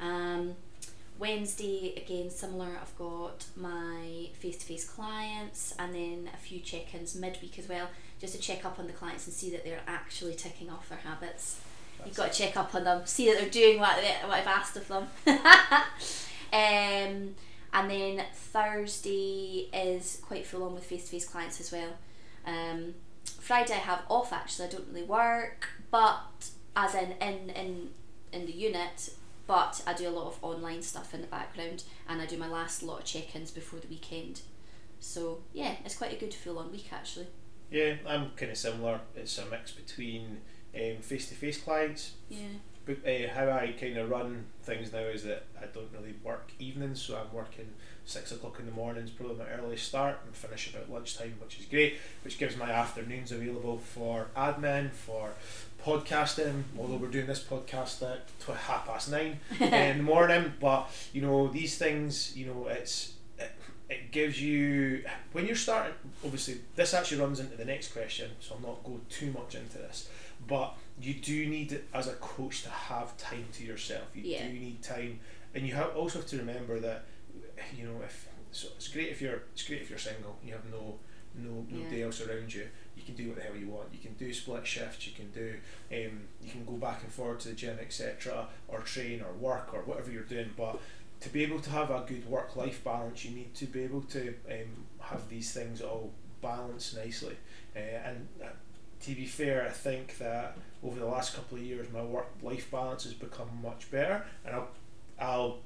Um, 0.00 0.56
Wednesday, 1.18 1.94
again, 1.96 2.28
similar, 2.28 2.68
I've 2.80 2.96
got 2.98 3.46
my 3.56 4.28
face 4.34 4.58
to 4.58 4.66
face 4.66 4.88
clients 4.88 5.74
and 5.78 5.94
then 5.94 6.30
a 6.32 6.36
few 6.36 6.60
check 6.60 6.94
ins 6.94 7.14
midweek 7.14 7.58
as 7.58 7.68
well, 7.68 7.88
just 8.20 8.34
to 8.34 8.40
check 8.40 8.64
up 8.64 8.78
on 8.78 8.86
the 8.86 8.92
clients 8.92 9.26
and 9.26 9.34
see 9.34 9.50
that 9.50 9.64
they're 9.64 9.82
actually 9.86 10.34
ticking 10.34 10.70
off 10.70 10.88
their 10.88 10.98
habits. 10.98 11.60
You've 12.04 12.16
got 12.16 12.32
to 12.32 12.38
check 12.38 12.56
up 12.56 12.74
on 12.74 12.84
them, 12.84 13.02
see 13.06 13.30
that 13.30 13.38
they're 13.38 13.48
doing 13.48 13.78
what, 13.78 13.96
they, 13.96 14.14
what 14.26 14.38
I've 14.38 14.46
asked 14.46 14.76
of 14.76 14.86
them. 14.88 15.06
um, 15.26 17.34
and 17.72 17.90
then 17.90 18.22
Thursday 18.32 19.68
is 19.72 20.20
quite 20.22 20.46
full 20.46 20.64
on 20.64 20.74
with 20.74 20.84
face 20.84 21.04
to 21.04 21.10
face 21.10 21.26
clients 21.26 21.60
as 21.60 21.72
well. 21.72 21.94
Um, 22.46 22.94
Friday 23.40 23.74
I 23.74 23.78
have 23.78 24.02
off 24.08 24.32
actually, 24.32 24.66
I 24.66 24.70
don't 24.70 24.88
really 24.88 25.06
work, 25.06 25.68
but 25.94 26.50
as 26.74 26.92
in 26.96 27.12
in 27.22 27.50
in, 27.50 27.90
in 28.32 28.46
the 28.46 28.52
unit, 28.52 29.10
but 29.46 29.80
I 29.86 29.94
do 29.94 30.08
a 30.08 30.10
lot 30.10 30.26
of 30.26 30.42
online 30.42 30.82
stuff 30.82 31.14
in 31.14 31.20
the 31.20 31.28
background 31.28 31.84
and 32.08 32.20
I 32.20 32.26
do 32.26 32.36
my 32.36 32.48
last 32.48 32.82
lot 32.82 32.98
of 32.98 33.04
check 33.04 33.36
ins 33.36 33.52
before 33.52 33.78
the 33.78 33.86
weekend. 33.86 34.40
So 34.98 35.42
yeah, 35.52 35.76
it's 35.84 35.94
quite 35.94 36.12
a 36.12 36.16
good 36.16 36.34
full 36.34 36.58
on 36.58 36.72
week 36.72 36.88
actually. 36.92 37.28
Yeah, 37.70 37.94
I'm 38.08 38.30
kind 38.30 38.50
of 38.50 38.58
similar. 38.58 39.02
It's 39.14 39.38
a 39.38 39.46
mix 39.46 39.70
between 39.70 40.38
face 41.00 41.28
to 41.28 41.36
face 41.36 41.62
clients. 41.62 42.14
Yeah. 42.28 42.58
But 42.86 42.98
uh, 43.06 43.28
how 43.34 43.50
I 43.50 43.74
kind 43.78 43.96
of 43.96 44.10
run 44.10 44.44
things 44.62 44.92
now 44.92 44.98
is 44.98 45.24
that 45.24 45.44
I 45.60 45.66
don't 45.66 45.88
really 45.92 46.14
work 46.22 46.52
evenings, 46.58 47.00
so 47.00 47.16
I'm 47.16 47.34
working 47.34 47.66
six 48.04 48.30
o'clock 48.32 48.58
in 48.60 48.66
the 48.66 48.72
mornings, 48.72 49.10
probably 49.10 49.36
my 49.36 49.48
earliest 49.48 49.86
start, 49.88 50.20
and 50.26 50.34
finish 50.34 50.68
about 50.70 50.90
lunchtime, 50.90 51.34
which 51.40 51.58
is 51.58 51.66
great. 51.66 51.96
Which 52.22 52.38
gives 52.38 52.56
my 52.56 52.70
afternoons 52.70 53.32
available 53.32 53.78
for 53.78 54.28
admin, 54.36 54.90
for 54.92 55.30
podcasting. 55.84 56.64
Although 56.78 56.96
we're 56.96 57.08
doing 57.08 57.26
this 57.26 57.42
podcast 57.42 58.02
at 58.02 58.26
tw- 58.40 58.56
half 58.56 58.86
past 58.86 59.10
nine 59.10 59.40
in 59.60 59.98
the 59.98 60.02
morning, 60.02 60.52
but 60.60 60.90
you 61.12 61.22
know 61.22 61.48
these 61.48 61.78
things, 61.78 62.36
you 62.36 62.46
know, 62.46 62.66
it's 62.68 63.14
it, 63.38 63.52
it 63.88 64.10
gives 64.12 64.40
you 64.40 65.04
when 65.32 65.46
you're 65.46 65.56
starting. 65.56 65.94
Obviously, 66.24 66.60
this 66.76 66.92
actually 66.94 67.20
runs 67.20 67.40
into 67.40 67.56
the 67.56 67.64
next 67.64 67.92
question, 67.92 68.30
so 68.40 68.54
I'll 68.54 68.68
not 68.68 68.84
go 68.84 69.00
too 69.08 69.32
much 69.32 69.54
into 69.54 69.78
this. 69.78 70.08
But 70.46 70.74
you 71.00 71.14
do 71.14 71.46
need, 71.46 71.80
as 71.92 72.06
a 72.08 72.14
coach, 72.14 72.62
to 72.62 72.70
have 72.70 73.16
time 73.16 73.46
to 73.54 73.64
yourself. 73.64 74.04
You 74.14 74.22
Yeah. 74.22 74.46
do 74.46 74.52
need 74.52 74.82
time, 74.82 75.20
and 75.54 75.66
you 75.66 75.74
have 75.74 75.96
also 75.96 76.20
have 76.20 76.28
to 76.28 76.38
remember 76.38 76.78
that, 76.80 77.04
you 77.76 77.86
know, 77.86 78.00
if 78.02 78.28
so, 78.52 78.68
it's 78.76 78.86
great 78.88 79.08
if 79.08 79.20
you're 79.20 79.42
it's 79.52 79.64
great 79.64 79.82
if 79.82 79.90
you're 79.90 79.98
single. 79.98 80.38
You 80.44 80.52
have 80.52 80.64
no 80.70 80.98
no 81.34 81.66
Yeah. 81.68 81.78
nobody 81.78 82.02
else 82.02 82.20
around 82.20 82.54
you. 82.54 82.68
You 82.96 83.02
can 83.02 83.16
do 83.16 83.26
what 83.28 83.36
the 83.36 83.42
hell 83.42 83.56
you 83.56 83.66
want. 83.68 83.92
You 83.92 83.98
can 83.98 84.14
do 84.14 84.32
split 84.32 84.64
shifts. 84.64 85.04
You 85.08 85.12
can 85.14 85.30
do 85.32 85.54
um, 85.90 86.28
you 86.40 86.50
can 86.50 86.64
go 86.64 86.72
back 86.74 87.02
and 87.02 87.12
forward 87.12 87.40
to 87.40 87.48
the 87.48 87.54
gym, 87.54 87.78
etc., 87.80 88.48
or 88.68 88.80
train 88.80 89.20
or 89.20 89.32
work 89.32 89.74
or 89.74 89.82
whatever 89.82 90.12
you're 90.12 90.22
doing. 90.22 90.50
But 90.56 90.78
to 91.20 91.28
be 91.30 91.42
able 91.42 91.58
to 91.60 91.70
have 91.70 91.90
a 91.90 92.04
good 92.06 92.24
work 92.28 92.54
life 92.54 92.84
balance, 92.84 93.24
you 93.24 93.32
need 93.34 93.54
to 93.56 93.66
be 93.66 93.82
able 93.82 94.02
to 94.02 94.28
um, 94.48 94.86
have 95.00 95.28
these 95.28 95.52
things 95.52 95.80
all 95.80 96.12
balanced 96.40 96.96
nicely. 96.96 97.36
Uh, 97.74 97.78
and 97.80 98.28
uh, 98.40 98.46
to 99.04 99.14
be 99.14 99.26
fair, 99.26 99.66
I 99.66 99.70
think 99.70 100.18
that 100.18 100.56
over 100.82 100.98
the 100.98 101.06
last 101.06 101.34
couple 101.34 101.58
of 101.58 101.64
years, 101.64 101.86
my 101.92 102.02
work 102.02 102.28
life 102.42 102.70
balance 102.70 103.04
has 103.04 103.12
become 103.12 103.48
much 103.62 103.90
better, 103.90 104.24
and 104.44 104.54
I'll 104.54 104.68
I'll 105.20 105.58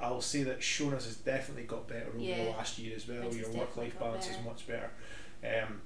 I'll 0.00 0.20
say 0.20 0.42
that 0.42 0.60
Shona's 0.60 1.04
has 1.04 1.16
definitely 1.16 1.64
got 1.64 1.88
better 1.88 2.08
over 2.08 2.18
the 2.18 2.50
last 2.50 2.78
year 2.78 2.94
as 2.96 3.08
well. 3.08 3.32
Your 3.32 3.50
work 3.50 3.76
life 3.76 3.98
balance 3.98 4.28
is 4.28 4.36
much 4.44 4.66
better, 4.66 4.90
um, 5.44 5.80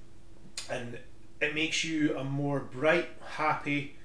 and 0.69 0.97
it 1.39 1.55
makes 1.55 1.83
you 1.83 2.17
a 2.17 2.23
more 2.23 2.59
bright, 2.59 3.07
happy 3.35 3.95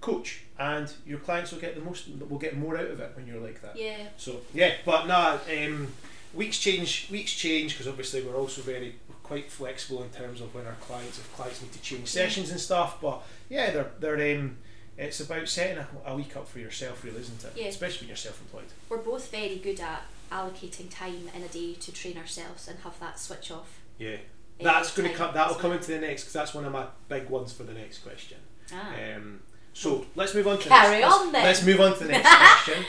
coach, 0.00 0.42
and 0.58 0.92
your 1.06 1.18
clients 1.18 1.52
will 1.52 1.60
get 1.60 1.74
the 1.74 1.80
most 1.80 2.08
will 2.28 2.38
get 2.38 2.56
more 2.56 2.76
out 2.76 2.86
of 2.90 3.00
it 3.00 3.12
when 3.16 3.26
you're 3.26 3.40
like 3.40 3.60
that. 3.62 3.76
Yeah. 3.76 4.08
So 4.16 4.36
yeah, 4.54 4.74
but 4.84 5.06
nah, 5.06 5.38
um, 5.50 5.92
weeks 6.34 6.58
change. 6.58 7.08
Weeks 7.10 7.32
change 7.32 7.72
because 7.72 7.88
obviously 7.88 8.22
we're 8.22 8.36
also 8.36 8.62
very 8.62 8.94
quite 9.26 9.50
flexible 9.50 10.02
in 10.04 10.10
terms 10.10 10.40
of 10.40 10.54
when 10.54 10.66
our 10.66 10.76
clients 10.80 11.18
if 11.18 11.32
clients 11.34 11.60
need 11.60 11.72
to 11.72 11.80
change 11.80 12.06
sessions 12.06 12.50
and 12.50 12.60
stuff. 12.60 13.00
But 13.00 13.22
yeah, 13.48 13.70
they're 13.70 13.90
they're 14.16 14.38
um, 14.38 14.56
it's 14.96 15.20
about 15.20 15.48
setting 15.48 15.78
a, 15.78 15.86
a 16.06 16.16
week 16.16 16.36
up 16.36 16.48
for 16.48 16.58
yourself, 16.58 17.04
really, 17.04 17.20
isn't 17.20 17.44
it? 17.44 17.52
Yeah. 17.56 17.66
Especially 17.66 18.04
when 18.04 18.08
you're 18.08 18.16
self-employed. 18.16 18.64
We're 18.88 18.98
both 18.98 19.30
very 19.30 19.56
good 19.56 19.80
at 19.80 20.02
allocating 20.32 20.90
time 20.90 21.28
in 21.34 21.42
a 21.42 21.48
day 21.48 21.74
to 21.74 21.92
train 21.92 22.16
ourselves 22.16 22.68
and 22.68 22.78
have 22.78 22.98
that 23.00 23.18
switch 23.18 23.50
off. 23.50 23.80
Yeah. 23.98 24.16
uh, 24.60 24.64
That's 24.64 24.96
going 24.96 25.10
to 25.10 25.14
come. 25.14 25.34
That'll 25.34 25.56
come 25.56 25.72
into 25.72 25.88
the 25.88 25.98
next 25.98 26.22
because 26.22 26.32
that's 26.32 26.54
one 26.54 26.64
of 26.64 26.72
my 26.72 26.86
big 27.08 27.28
ones 27.28 27.52
for 27.52 27.64
the 27.64 27.74
next 27.74 27.98
question. 27.98 28.38
Ah. 28.72 28.94
Um, 29.16 29.40
so 29.72 30.06
let's 30.14 30.34
move 30.34 30.46
on 30.46 30.58
to 30.58 30.68
Carry 30.68 30.96
the 30.96 31.00
next, 31.00 31.14
on 31.14 31.32
then. 31.32 31.44
Let's 31.44 31.66
move 31.66 31.80
on 31.80 31.98
to 31.98 32.04
the 32.04 32.12
next 32.12 32.28
question. 32.64 32.84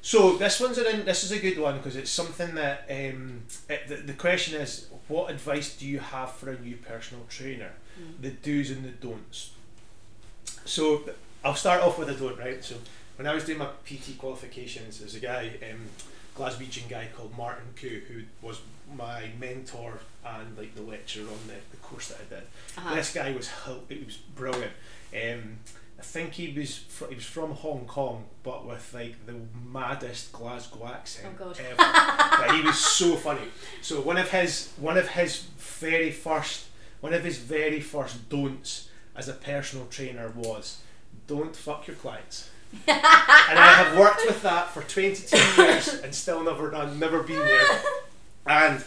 So 0.00 0.36
this 0.36 0.58
one's 0.58 0.78
an, 0.78 1.04
this 1.04 1.22
is 1.22 1.30
a 1.32 1.38
good 1.38 1.58
one 1.58 1.76
because 1.76 1.94
it's 1.94 2.10
something 2.10 2.54
that 2.56 2.86
um, 2.90 3.42
it, 3.68 3.86
the, 3.86 3.96
the 3.96 4.14
question 4.14 4.60
is 4.60 4.88
what 5.08 5.30
advice 5.30 5.76
do 5.76 5.86
you 5.86 5.98
have 5.98 6.32
for 6.32 6.50
a 6.50 6.58
new 6.60 6.76
personal 6.76 7.24
trainer? 7.28 7.72
Mm. 8.00 8.22
The 8.22 8.30
do's 8.30 8.70
and 8.70 8.84
the 8.84 8.90
don'ts. 8.90 9.52
So 10.64 11.02
I'll 11.44 11.54
start 11.54 11.82
off 11.82 11.98
with 11.98 12.08
a 12.08 12.14
don't, 12.14 12.38
right? 12.38 12.64
So 12.64 12.76
when 13.16 13.26
I 13.26 13.34
was 13.34 13.44
doing 13.44 13.58
my 13.58 13.68
PT 13.84 14.18
qualifications, 14.18 15.00
there's 15.00 15.14
a 15.14 15.20
guy, 15.20 15.52
um, 15.70 15.80
Glaswegian 16.36 16.88
guy 16.88 17.08
called 17.14 17.36
Martin 17.36 17.66
Koo, 17.76 18.00
who 18.08 18.22
was 18.46 18.60
my 18.96 19.30
mentor 19.38 20.00
and 20.24 20.56
like 20.56 20.74
the 20.74 20.82
lecturer 20.82 21.24
on 21.24 21.38
the, 21.46 21.54
the 21.70 21.76
course 21.78 22.08
that 22.08 22.18
I 22.20 22.34
did. 22.34 22.42
Uh-huh. 22.78 22.94
This 22.94 23.12
guy 23.12 23.32
was 23.32 23.50
he 23.88 24.04
was 24.04 24.16
brilliant. 24.16 24.72
Um, 25.12 25.58
I 26.02 26.04
think 26.04 26.32
he 26.32 26.52
was 26.52 26.76
fr- 26.78 27.06
he 27.10 27.14
was 27.14 27.24
from 27.24 27.52
Hong 27.52 27.84
Kong, 27.86 28.24
but 28.42 28.66
with 28.66 28.92
like 28.92 29.24
the 29.24 29.34
maddest 29.72 30.32
Glasgow 30.32 30.88
accent 30.92 31.28
Oh, 31.40 31.44
God. 31.44 31.60
ever. 31.60 31.76
but 31.76 32.56
he 32.56 32.60
was 32.62 32.76
so 32.76 33.14
funny. 33.14 33.46
So 33.82 34.00
one 34.00 34.16
of 34.18 34.28
his 34.32 34.72
one 34.78 34.98
of 34.98 35.10
his 35.10 35.42
very 35.58 36.10
first 36.10 36.66
one 37.00 37.14
of 37.14 37.22
his 37.22 37.38
very 37.38 37.78
first 37.80 38.28
don'ts 38.28 38.88
as 39.14 39.28
a 39.28 39.32
personal 39.32 39.86
trainer 39.86 40.32
was 40.34 40.80
don't 41.28 41.54
fuck 41.54 41.86
your 41.86 41.94
clients. 41.96 42.50
and 42.88 43.00
I 43.58 43.72
have 43.74 43.96
worked 43.96 44.22
with 44.26 44.42
that 44.42 44.70
for 44.70 44.82
22 44.82 45.36
years 45.62 45.88
and 46.02 46.12
still 46.12 46.42
never 46.42 46.68
done, 46.70 46.98
never 46.98 47.22
been 47.22 47.38
there. 47.38 47.82
And 48.46 48.82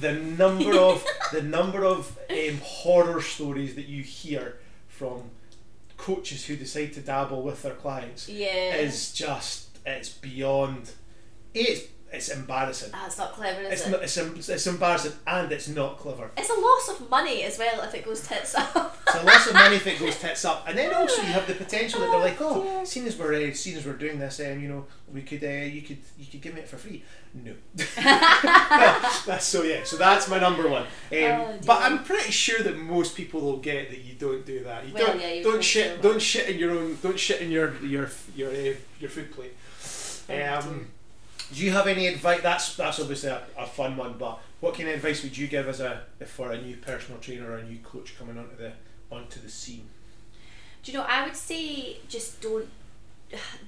the 0.00 0.14
number 0.14 0.72
of 0.78 1.04
the 1.32 1.42
number 1.42 1.84
of 1.84 2.18
um, 2.30 2.58
horror 2.62 3.20
stories 3.20 3.74
that 3.74 3.86
you 3.88 4.02
hear 4.02 4.56
from 4.88 5.24
coaches 6.00 6.46
who 6.46 6.56
decide 6.56 6.92
to 6.94 7.00
dabble 7.00 7.42
with 7.42 7.62
their 7.62 7.74
clients 7.74 8.28
Yeah. 8.28 8.74
is 8.76 9.12
just 9.12 9.78
it's 9.86 10.08
beyond. 10.10 10.90
It's 11.54 11.82
it's 12.12 12.28
embarrassing. 12.28 12.90
Ah, 12.92 13.06
it's 13.06 13.18
not 13.18 13.32
clever, 13.32 13.60
is 13.62 13.72
It's 13.72 13.86
it? 13.86 13.90
not, 13.90 14.02
it's, 14.02 14.48
it's 14.48 14.66
embarrassing 14.66 15.12
and 15.26 15.52
it's 15.52 15.68
not 15.68 15.98
clever. 15.98 16.30
It's 16.36 16.50
a 16.50 16.54
loss 16.54 16.88
of 17.00 17.08
money 17.08 17.44
as 17.44 17.58
well 17.58 17.80
if 17.82 17.94
it 17.94 18.04
goes 18.04 18.26
tits 18.26 18.54
up. 18.54 18.96
It's 19.06 19.16
a 19.16 19.22
loss 19.24 19.46
of 19.46 19.54
money 19.54 19.76
if 19.76 19.86
it 19.86 19.98
goes 19.98 20.16
tits 20.20 20.44
up, 20.44 20.64
and 20.68 20.76
then 20.76 20.92
also 20.94 21.22
you 21.22 21.28
have 21.28 21.46
the 21.46 21.54
potential 21.54 22.00
that 22.00 22.10
they're 22.10 22.20
like, 22.20 22.40
Oh, 22.40 22.60
oh, 22.60 22.62
dear. 22.62 22.86
seeing 22.86 23.06
as 23.06 23.16
we're 23.16 23.50
uh, 23.50 23.54
seeing 23.54 23.76
as 23.76 23.86
we're 23.86 23.92
doing 23.94 24.18
this, 24.18 24.40
um, 24.40 24.60
you 24.60 24.68
know, 24.68 24.86
we 25.12 25.22
could 25.22 25.42
uh, 25.44 25.48
you 25.48 25.82
could 25.82 25.98
you 26.18 26.26
could 26.26 26.40
give 26.40 26.54
me 26.54 26.60
it 26.60 26.68
for 26.68 26.76
free. 26.76 27.02
No, 27.32 27.52
that's 29.26 29.44
so 29.46 29.62
yeah. 29.62 29.84
So 29.84 29.96
that's 29.96 30.28
my 30.28 30.38
number 30.40 30.68
one. 30.68 30.82
Um, 30.82 30.86
Oh, 31.12 31.58
but. 31.66 31.82
I'm 31.82 32.02
pretty 32.04 32.30
sure 32.32 32.60
that 32.62 32.76
most 32.76 33.16
people 33.16 33.40
will 33.40 33.58
get 33.58 33.90
that 33.90 34.00
you 34.00 34.14
don't 34.14 34.44
do 34.44 34.64
that. 34.64 34.86
You 34.86 34.94
Well, 34.94 35.06
don't 35.06 35.20
yeah, 35.20 35.42
don't 35.42 35.62
shit 35.62 36.02
don't 36.02 36.20
shit 36.20 36.48
in 36.48 36.58
your 36.58 36.72
own 36.72 36.98
don't 37.02 37.18
shit 37.18 37.40
in 37.40 37.50
your 37.50 37.74
your 37.84 38.10
your 38.34 38.50
uh, 38.50 38.74
your 38.98 39.10
food 39.10 39.30
plate. 39.32 39.54
Oh, 40.28 40.58
Um, 40.68 40.88
do 41.52 41.64
you 41.64 41.70
have 41.72 41.86
any 41.86 42.06
advice? 42.06 42.42
That's 42.42 42.76
that's 42.76 43.00
obviously 43.00 43.30
a, 43.30 43.42
a 43.58 43.66
fun 43.66 43.96
one, 43.96 44.16
but 44.18 44.40
what 44.60 44.74
kind 44.74 44.88
of 44.88 44.94
advice 44.96 45.22
would 45.22 45.36
you 45.36 45.46
give 45.46 45.68
as 45.68 45.80
a 45.80 46.02
for 46.26 46.52
a 46.52 46.60
new 46.60 46.76
personal 46.76 47.20
trainer 47.20 47.50
or 47.50 47.56
a 47.56 47.64
new 47.64 47.78
coach 47.78 48.18
coming 48.18 48.38
onto 48.38 48.56
the 48.56 48.72
onto 49.10 49.40
the 49.40 49.48
scene? 49.48 49.88
Do 50.82 50.92
you 50.92 50.98
know? 50.98 51.04
I 51.08 51.24
would 51.24 51.36
say 51.36 51.98
just 52.08 52.40
don't 52.40 52.68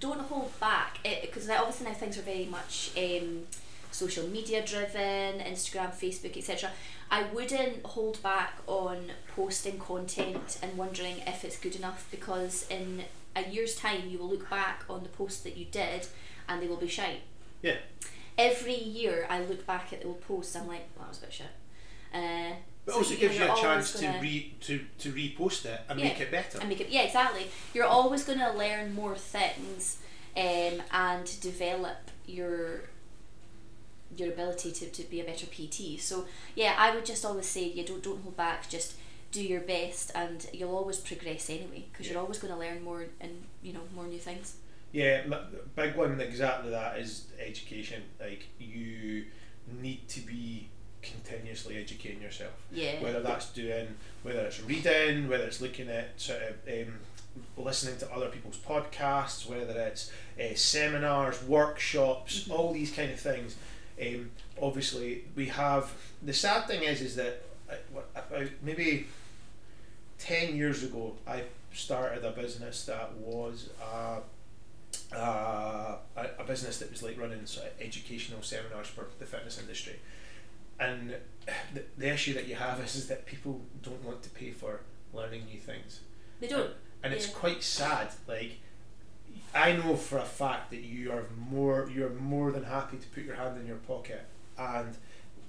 don't 0.00 0.20
hold 0.20 0.58
back 0.60 0.98
because 1.02 1.48
obviously 1.48 1.86
now 1.86 1.94
things 1.94 2.18
are 2.18 2.22
very 2.22 2.46
much 2.46 2.90
um, 2.96 3.42
social 3.90 4.26
media 4.28 4.64
driven, 4.64 5.40
Instagram, 5.40 5.90
Facebook, 5.90 6.36
etc. 6.36 6.70
I 7.10 7.24
wouldn't 7.24 7.84
hold 7.84 8.22
back 8.22 8.54
on 8.66 9.12
posting 9.34 9.78
content 9.78 10.58
and 10.62 10.76
wondering 10.78 11.16
if 11.26 11.44
it's 11.44 11.58
good 11.58 11.76
enough 11.76 12.06
because 12.10 12.66
in 12.70 13.02
a 13.36 13.48
year's 13.48 13.74
time 13.76 14.08
you 14.08 14.18
will 14.18 14.28
look 14.28 14.48
back 14.48 14.84
on 14.88 15.02
the 15.02 15.08
post 15.08 15.44
that 15.44 15.56
you 15.56 15.66
did 15.66 16.06
and 16.48 16.62
they 16.62 16.66
will 16.66 16.76
be 16.76 16.88
shite. 16.88 17.20
Yeah. 17.62 17.76
Every 18.38 18.74
year 18.76 19.26
I 19.28 19.42
look 19.44 19.66
back 19.66 19.92
at 19.92 20.00
the 20.02 20.08
old 20.08 20.20
posts. 20.22 20.56
I'm 20.56 20.66
like, 20.68 20.86
well, 20.96 21.04
that 21.04 21.08
was 21.10 21.18
a 21.18 21.20
bit 21.22 21.32
shit. 21.32 21.46
Uh, 22.14 22.54
But 22.84 22.92
so, 22.92 22.98
also 22.98 23.14
gives 23.16 23.38
you 23.38 23.44
a 23.44 23.54
chance 23.56 23.92
to 24.00 24.08
re 24.20 24.52
to, 24.62 24.80
to 24.98 25.12
repost 25.12 25.64
it 25.66 25.80
and 25.88 25.98
Yeah. 26.00 26.06
make 26.08 26.20
it 26.20 26.30
better. 26.30 26.58
and 26.58 26.68
make 26.68 26.80
it 26.80 26.88
yeah 26.90 27.02
exactly 27.02 27.46
you're 27.72 27.86
always 27.86 28.24
going 28.24 28.40
to 28.40 28.50
learn 28.52 28.92
more 28.94 29.16
things 29.16 29.98
um, 30.36 30.82
and 30.90 31.40
develop 31.40 32.10
your 32.26 32.82
your 34.16 34.28
ability 34.30 34.72
to, 34.72 34.86
to 34.90 35.02
be 35.04 35.20
a 35.20 35.24
better 35.24 35.46
PT 35.46 35.98
so 36.00 36.26
yeah 36.54 36.74
I 36.76 36.94
would 36.94 37.06
just 37.06 37.24
always 37.24 37.46
say 37.46 37.64
you 37.64 37.84
don't 37.84 38.02
don't 38.02 38.20
hold 38.22 38.36
back 38.36 38.68
just 38.68 38.94
do 39.30 39.42
your 39.42 39.60
best 39.62 40.12
and 40.14 40.46
you'll 40.52 40.76
always 40.76 40.98
progress 40.98 41.48
anyway 41.48 41.84
because 41.90 42.06
Yeah. 42.06 42.12
you're 42.14 42.20
always 42.22 42.38
going 42.38 42.52
to 42.52 42.58
learn 42.60 42.82
more 42.84 43.06
and 43.20 43.44
you 43.62 43.72
know 43.72 43.80
more 43.94 44.06
new 44.06 44.18
things 44.18 44.56
Yeah, 44.92 45.22
big 45.74 45.96
one 45.96 46.20
exactly 46.20 46.70
that 46.70 46.98
is 46.98 47.26
education. 47.40 48.02
Like 48.20 48.46
you 48.58 49.24
need 49.80 50.06
to 50.08 50.20
be 50.20 50.68
continuously 51.02 51.76
educating 51.78 52.20
yourself. 52.22 52.52
yeah 52.70 53.02
Whether 53.02 53.22
that's 53.22 53.50
doing, 53.52 53.88
whether 54.22 54.40
it's 54.40 54.60
reading, 54.62 55.28
whether 55.28 55.44
it's 55.44 55.60
looking 55.60 55.88
at 55.88 56.20
sort 56.20 56.40
of 56.42 56.54
um, 56.86 56.94
listening 57.56 57.96
to 57.98 58.12
other 58.12 58.28
people's 58.28 58.58
podcasts, 58.58 59.48
whether 59.48 59.78
it's 59.80 60.12
uh, 60.38 60.54
seminars, 60.54 61.42
workshops, 61.44 62.44
Mhm. 62.44 62.50
all 62.56 62.72
these 62.72 62.92
kind 62.92 63.10
of 63.10 63.18
things. 63.18 63.56
Um, 64.00 64.30
obviously, 64.60 65.24
we 65.34 65.46
have 65.48 65.92
the 66.22 66.32
sad 66.34 66.66
thing 66.66 66.82
is 66.82 67.00
is 67.00 67.16
that 67.16 67.42
uh, 67.70 67.74
about 68.14 68.48
maybe 68.62 69.06
ten 70.18 70.54
years 70.56 70.82
ago, 70.84 71.16
I 71.26 71.44
started 71.72 72.24
a 72.24 72.30
business 72.32 72.84
that 72.84 73.12
was. 73.14 73.70
Uh, 73.82 74.20
uh, 75.14 75.96
a, 76.16 76.26
a 76.38 76.44
business 76.44 76.78
that 76.78 76.90
was 76.90 77.02
like 77.02 77.18
running 77.20 77.44
sort 77.46 77.66
of 77.66 77.72
educational 77.80 78.42
seminars 78.42 78.86
for 78.88 79.06
the 79.18 79.26
fitness 79.26 79.58
industry, 79.60 79.98
and 80.80 81.14
the, 81.74 81.82
the 81.98 82.12
issue 82.12 82.34
that 82.34 82.46
you 82.48 82.54
have 82.54 82.80
is, 82.80 82.94
is 82.96 83.08
that 83.08 83.26
people 83.26 83.60
don't 83.82 84.02
want 84.04 84.22
to 84.22 84.30
pay 84.30 84.50
for 84.50 84.80
learning 85.12 85.44
new 85.46 85.58
things, 85.60 86.00
they 86.40 86.48
don't 86.48 86.70
and 87.04 87.12
it's 87.12 87.28
Yeah. 87.28 87.34
quite 87.34 87.62
sad. 87.62 88.08
Like 88.28 88.58
I 89.54 89.72
know 89.72 89.96
for 89.96 90.18
a 90.18 90.24
fact 90.24 90.70
that 90.70 90.80
you 90.82 91.12
are 91.12 91.24
more 91.50 91.90
you're 91.94 92.10
more 92.10 92.52
than 92.52 92.64
happy 92.64 92.96
to 92.98 93.06
put 93.08 93.24
your 93.24 93.34
hand 93.36 93.60
in 93.60 93.66
your 93.66 93.76
pocket 93.76 94.24
and 94.58 94.96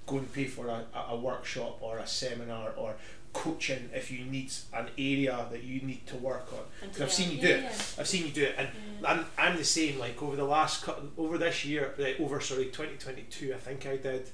go 0.06 0.18
and 0.18 0.30
pay 0.32 0.44
for 0.46 0.66
a, 0.68 0.84
a 1.08 1.16
workshop 1.16 1.78
or 1.80 1.98
a 1.98 2.06
seminar 2.06 2.72
or 2.76 2.94
coaching 3.34 3.90
if 3.92 4.10
you 4.10 4.24
need 4.24 4.50
an 4.72 4.86
area 4.96 5.46
that 5.50 5.62
you 5.62 5.80
need 5.82 6.06
to 6.06 6.16
work 6.16 6.50
on. 6.52 6.60
And 6.82 6.90
'Cause 6.92 7.02
I've 7.02 7.12
seen 7.12 7.30
you 7.32 7.36
yeah, 7.38 7.42
do 7.42 7.48
it. 7.54 7.62
yeah. 7.64 7.72
I've 7.98 8.08
seen 8.08 8.26
you 8.26 8.32
do 8.32 8.44
it, 8.44 8.54
and 8.56 8.68
Yeah. 9.02 9.10
I'm, 9.10 9.26
I'm 9.36 9.56
the 9.58 9.64
same. 9.64 9.98
Like 9.98 10.22
over 10.22 10.36
the 10.36 10.44
last 10.44 10.88
over 11.18 11.36
this 11.36 11.64
year, 11.64 11.94
uh, 11.98 12.22
over 12.22 12.40
sorry, 12.40 12.66
twenty 12.66 12.96
twenty 12.96 13.22
two. 13.30 13.52
I 13.54 13.58
think 13.58 13.86
I 13.86 13.96
did 13.98 14.30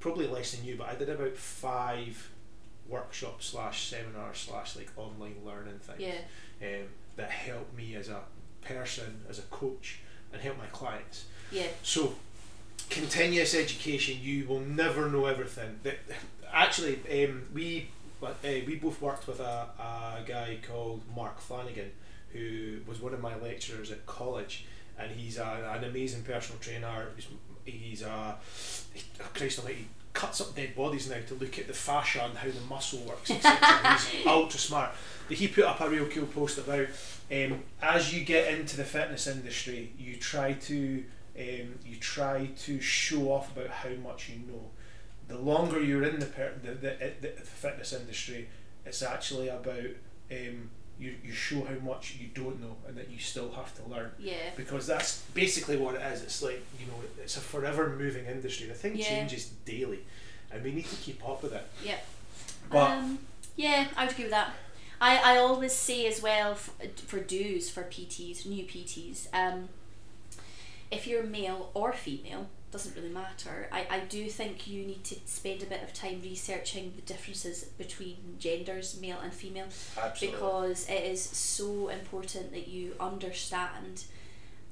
probably 0.00 0.26
less 0.26 0.52
than 0.52 0.64
you, 0.66 0.76
but 0.76 0.88
I 0.88 0.94
did 0.96 1.08
about 1.08 1.36
five 1.36 2.28
workshops 2.88 3.46
slash 3.46 3.86
seminars 3.88 4.38
slash 4.38 4.74
like 4.76 4.90
online 4.96 5.36
learning 5.46 5.78
things 5.78 6.00
yeah 6.00 6.22
um, 6.80 6.88
that 7.16 7.30
helped 7.30 7.76
me 7.76 7.94
as 7.94 8.08
a 8.08 8.20
person, 8.62 9.22
as 9.28 9.38
a 9.38 9.42
coach, 9.42 10.00
and 10.32 10.42
help 10.42 10.58
my 10.58 10.66
clients. 10.66 11.24
yeah 11.52 11.68
So, 11.82 12.14
continuous 12.88 13.54
education. 13.54 14.18
You 14.20 14.46
will 14.46 14.60
never 14.60 15.08
know 15.08 15.26
everything. 15.26 15.78
The- 15.82 15.96
Actually, 16.52 16.98
um, 17.26 17.46
we 17.54 17.90
uh, 18.22 18.60
we 18.66 18.76
both 18.76 19.00
worked 19.00 19.26
with 19.26 19.40
a, 19.40 19.68
a 19.78 20.22
guy 20.26 20.58
called 20.66 21.02
Mark 21.14 21.40
Flanagan, 21.40 21.90
who 22.32 22.78
was 22.86 23.00
one 23.00 23.14
of 23.14 23.20
my 23.20 23.36
lecturers 23.36 23.90
at 23.90 24.06
college, 24.06 24.66
and 24.98 25.10
he's 25.10 25.38
a, 25.38 25.74
an 25.76 25.84
amazing 25.84 26.22
personal 26.22 26.60
trainer. 26.60 27.08
He's, 27.16 27.26
he's 27.64 28.02
a 28.02 28.36
he, 28.94 29.02
oh, 29.20 29.26
Christ 29.34 29.58
Almighty, 29.58 29.88
cuts 30.12 30.40
up 30.40 30.54
dead 30.54 30.74
bodies 30.74 31.08
now 31.08 31.16
to 31.28 31.34
look 31.34 31.58
at 31.58 31.66
the 31.66 31.72
fascia 31.72 32.24
and 32.24 32.36
how 32.36 32.48
the 32.48 32.60
muscle 32.68 33.00
works, 33.00 33.30
etc. 33.30 33.98
he's 33.98 34.26
ultra 34.26 34.58
smart. 34.58 34.90
But 35.28 35.36
he 35.36 35.48
put 35.48 35.64
up 35.64 35.80
a 35.80 35.88
real 35.88 36.06
cool 36.06 36.26
post 36.26 36.58
about 36.58 36.88
um, 37.32 37.62
as 37.80 38.12
you 38.12 38.24
get 38.24 38.52
into 38.52 38.76
the 38.76 38.84
fitness 38.84 39.26
industry, 39.26 39.92
you 39.98 40.16
try 40.16 40.54
to 40.54 41.04
um, 41.38 41.78
you 41.86 41.96
try 42.00 42.50
to 42.64 42.80
show 42.80 43.32
off 43.32 43.56
about 43.56 43.70
how 43.70 43.90
much 44.02 44.28
you 44.28 44.38
know. 44.52 44.70
The 45.30 45.38
longer 45.38 45.80
you're 45.82 46.02
in 46.04 46.18
the 46.20 46.26
per- 46.26 46.54
the, 46.62 46.72
the, 46.72 46.96
the, 47.20 47.28
the 47.28 47.40
fitness 47.42 47.92
industry, 47.92 48.48
it's 48.84 49.02
actually 49.02 49.48
about 49.48 49.78
um, 50.30 50.70
you, 50.98 51.14
you 51.24 51.32
show 51.32 51.64
how 51.64 51.76
much 51.84 52.16
you 52.20 52.28
don't 52.34 52.60
know 52.60 52.76
and 52.86 52.96
that 52.96 53.08
you 53.10 53.18
still 53.18 53.50
have 53.52 53.74
to 53.76 53.82
learn 53.90 54.10
yeah 54.18 54.50
because 54.56 54.86
that's 54.86 55.22
basically 55.34 55.76
what 55.76 55.94
it 55.94 56.02
is. 56.12 56.22
It's 56.22 56.42
like 56.42 56.62
you 56.78 56.86
know, 56.86 56.94
it's 57.22 57.36
a 57.36 57.40
forever 57.40 57.96
moving 57.98 58.26
industry. 58.26 58.66
The 58.66 58.74
thing 58.74 58.96
Yeah. 58.96 59.04
changes 59.08 59.46
daily, 59.64 60.00
and 60.52 60.62
we 60.64 60.72
need 60.72 60.86
to 60.86 60.96
keep 60.96 61.26
up 61.26 61.42
with 61.42 61.52
it. 61.54 61.66
yeah 61.84 61.96
But 62.70 62.90
um, 62.90 63.18
yeah, 63.56 63.88
I 63.96 64.04
would 64.04 64.12
agree 64.12 64.24
with 64.24 64.32
that. 64.32 64.52
I, 65.00 65.16
I 65.34 65.38
always 65.38 65.72
say 65.72 66.06
as 66.06 66.20
well 66.22 66.54
for, 66.54 66.72
for 67.06 67.20
dues 67.20 67.70
for 67.70 67.84
PTs, 67.84 68.44
new 68.46 68.64
PTs, 68.64 69.28
um, 69.32 69.68
if 70.90 71.06
you're 71.06 71.22
male 71.22 71.70
or 71.72 71.92
female, 71.92 72.48
doesn't 72.70 72.94
really 72.94 73.08
matter. 73.08 73.68
I, 73.72 73.86
I 73.90 74.00
do 74.00 74.28
think 74.28 74.68
you 74.68 74.86
need 74.86 75.04
to 75.04 75.16
spend 75.26 75.62
a 75.62 75.66
bit 75.66 75.82
of 75.82 75.92
time 75.92 76.20
researching 76.22 76.92
the 76.94 77.02
differences 77.02 77.64
between 77.64 78.36
genders, 78.38 79.00
male 79.00 79.18
and 79.22 79.32
female, 79.32 79.66
absolutely, 80.00 80.28
because 80.28 80.88
it 80.88 81.02
is 81.04 81.22
so 81.22 81.88
important 81.88 82.52
that 82.52 82.68
you 82.68 82.94
understand 83.00 84.04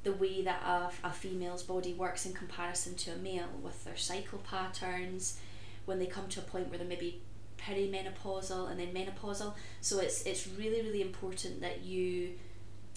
the 0.04 0.12
way 0.12 0.42
that 0.42 0.62
a, 0.62 0.90
a 1.04 1.10
female's 1.10 1.64
body 1.64 1.92
works 1.92 2.24
in 2.24 2.32
comparison 2.32 2.94
to 2.94 3.12
a 3.12 3.16
male 3.16 3.48
with 3.62 3.84
their 3.84 3.96
cycle 3.96 4.38
patterns 4.38 5.38
when 5.86 5.98
they 5.98 6.06
come 6.06 6.28
to 6.28 6.40
a 6.40 6.42
point 6.44 6.68
where 6.68 6.78
they're 6.78 6.86
maybe 6.86 7.20
perimenopausal 7.58 8.70
and 8.70 8.78
then 8.78 8.94
menopausal. 8.94 9.54
So 9.80 9.98
it's 9.98 10.22
it's 10.22 10.46
really 10.46 10.82
really 10.82 11.02
important 11.02 11.60
that 11.62 11.82
you 11.82 12.34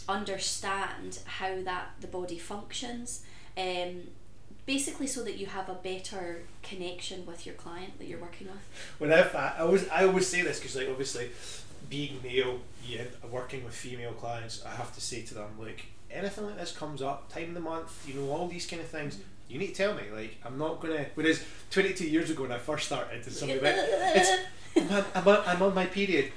understand 0.07 1.19
how 1.25 1.61
that 1.63 1.89
the 1.99 2.07
body 2.07 2.37
functions. 2.37 3.23
Um, 3.57 4.03
basically 4.73 5.07
so 5.07 5.21
that 5.27 5.35
you 5.37 5.47
have 5.57 5.67
a 5.67 5.73
better 5.73 6.25
connection 6.63 7.25
with 7.25 7.45
your 7.45 7.55
client 7.55 7.91
that 7.99 8.07
you're 8.07 8.23
working 8.27 8.47
with 8.47 8.63
when 8.99 9.11
I, 9.11 9.21
I 9.57 9.59
always 9.59 9.83
I 9.89 10.05
always 10.05 10.27
say 10.27 10.41
this 10.43 10.59
because 10.59 10.75
like 10.77 10.89
obviously 10.89 11.29
being 11.89 12.19
male, 12.23 12.59
yeah, 12.87 13.03
working 13.29 13.63
with 13.63 13.75
female 13.75 14.13
clients, 14.13 14.63
I 14.65 14.69
have 14.69 14.93
to 14.95 15.01
say 15.01 15.21
to 15.23 15.33
them 15.33 15.49
like 15.59 15.85
anything 16.09 16.45
like 16.45 16.57
this 16.57 16.71
comes 16.75 17.01
up, 17.01 17.31
time 17.31 17.49
of 17.49 17.53
the 17.53 17.59
month, 17.59 18.07
you 18.07 18.13
know, 18.15 18.31
all 18.31 18.47
these 18.47 18.65
kind 18.65 18.81
of 18.81 18.87
things. 18.87 19.15
Mm-hmm. 19.15 19.23
You 19.49 19.59
need 19.59 19.67
to 19.67 19.73
tell 19.73 19.93
me. 19.93 20.03
Like 20.13 20.37
I'm 20.45 20.57
not 20.57 20.79
gonna. 20.79 21.05
Whereas 21.15 21.43
22 21.71 22.07
years 22.07 22.29
ago 22.29 22.43
when 22.43 22.51
I 22.53 22.57
first 22.57 22.85
started, 22.85 23.25
and 23.25 23.33
somebody 23.33 23.59
went, 23.59 23.77
it's, 23.77 24.31
I'm, 24.77 24.89
on- 24.89 25.05
I'm, 25.13 25.27
on, 25.27 25.43
I'm 25.45 25.61
on 25.61 25.75
my 25.75 25.85
period. 25.85 26.31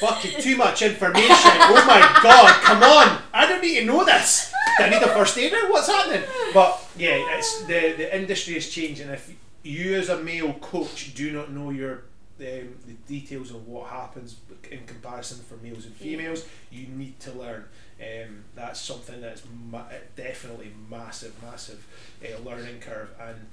Fucking 0.00 0.40
too 0.40 0.56
much 0.56 0.82
information. 0.82 1.28
Oh 1.30 1.84
my 1.86 2.00
god, 2.22 2.62
come 2.62 2.82
on! 2.82 3.22
I 3.32 3.46
don't 3.46 3.62
need 3.62 3.80
to 3.80 3.84
know 3.84 4.04
this. 4.04 4.52
Do 4.78 4.84
I 4.84 4.88
need 4.88 5.02
a 5.02 5.08
first 5.08 5.38
aider? 5.38 5.68
What's 5.68 5.86
happening? 5.86 6.24
But 6.52 6.83
yeah, 6.96 7.36
it's 7.36 7.62
the 7.64 7.94
the 7.96 8.16
industry 8.16 8.56
is 8.56 8.70
changing. 8.70 9.08
If 9.08 9.34
you 9.62 9.94
as 9.94 10.08
a 10.08 10.22
male 10.22 10.52
coach 10.54 11.14
do 11.14 11.32
not 11.32 11.50
know 11.50 11.70
your 11.70 12.04
um, 12.40 12.74
the 12.86 12.94
details 13.06 13.50
of 13.50 13.66
what 13.68 13.90
happens 13.90 14.36
in 14.70 14.84
comparison 14.86 15.38
for 15.44 15.56
males 15.64 15.86
and 15.86 15.94
females. 15.94 16.44
You 16.70 16.86
need 16.88 17.20
to 17.20 17.32
learn. 17.32 17.64
Um, 18.00 18.44
that's 18.56 18.80
something 18.80 19.20
that's 19.20 19.42
ma- 19.70 19.84
definitely 20.16 20.72
massive, 20.90 21.40
massive 21.42 21.86
uh, 22.24 22.42
learning 22.42 22.80
curve, 22.80 23.10
and 23.20 23.46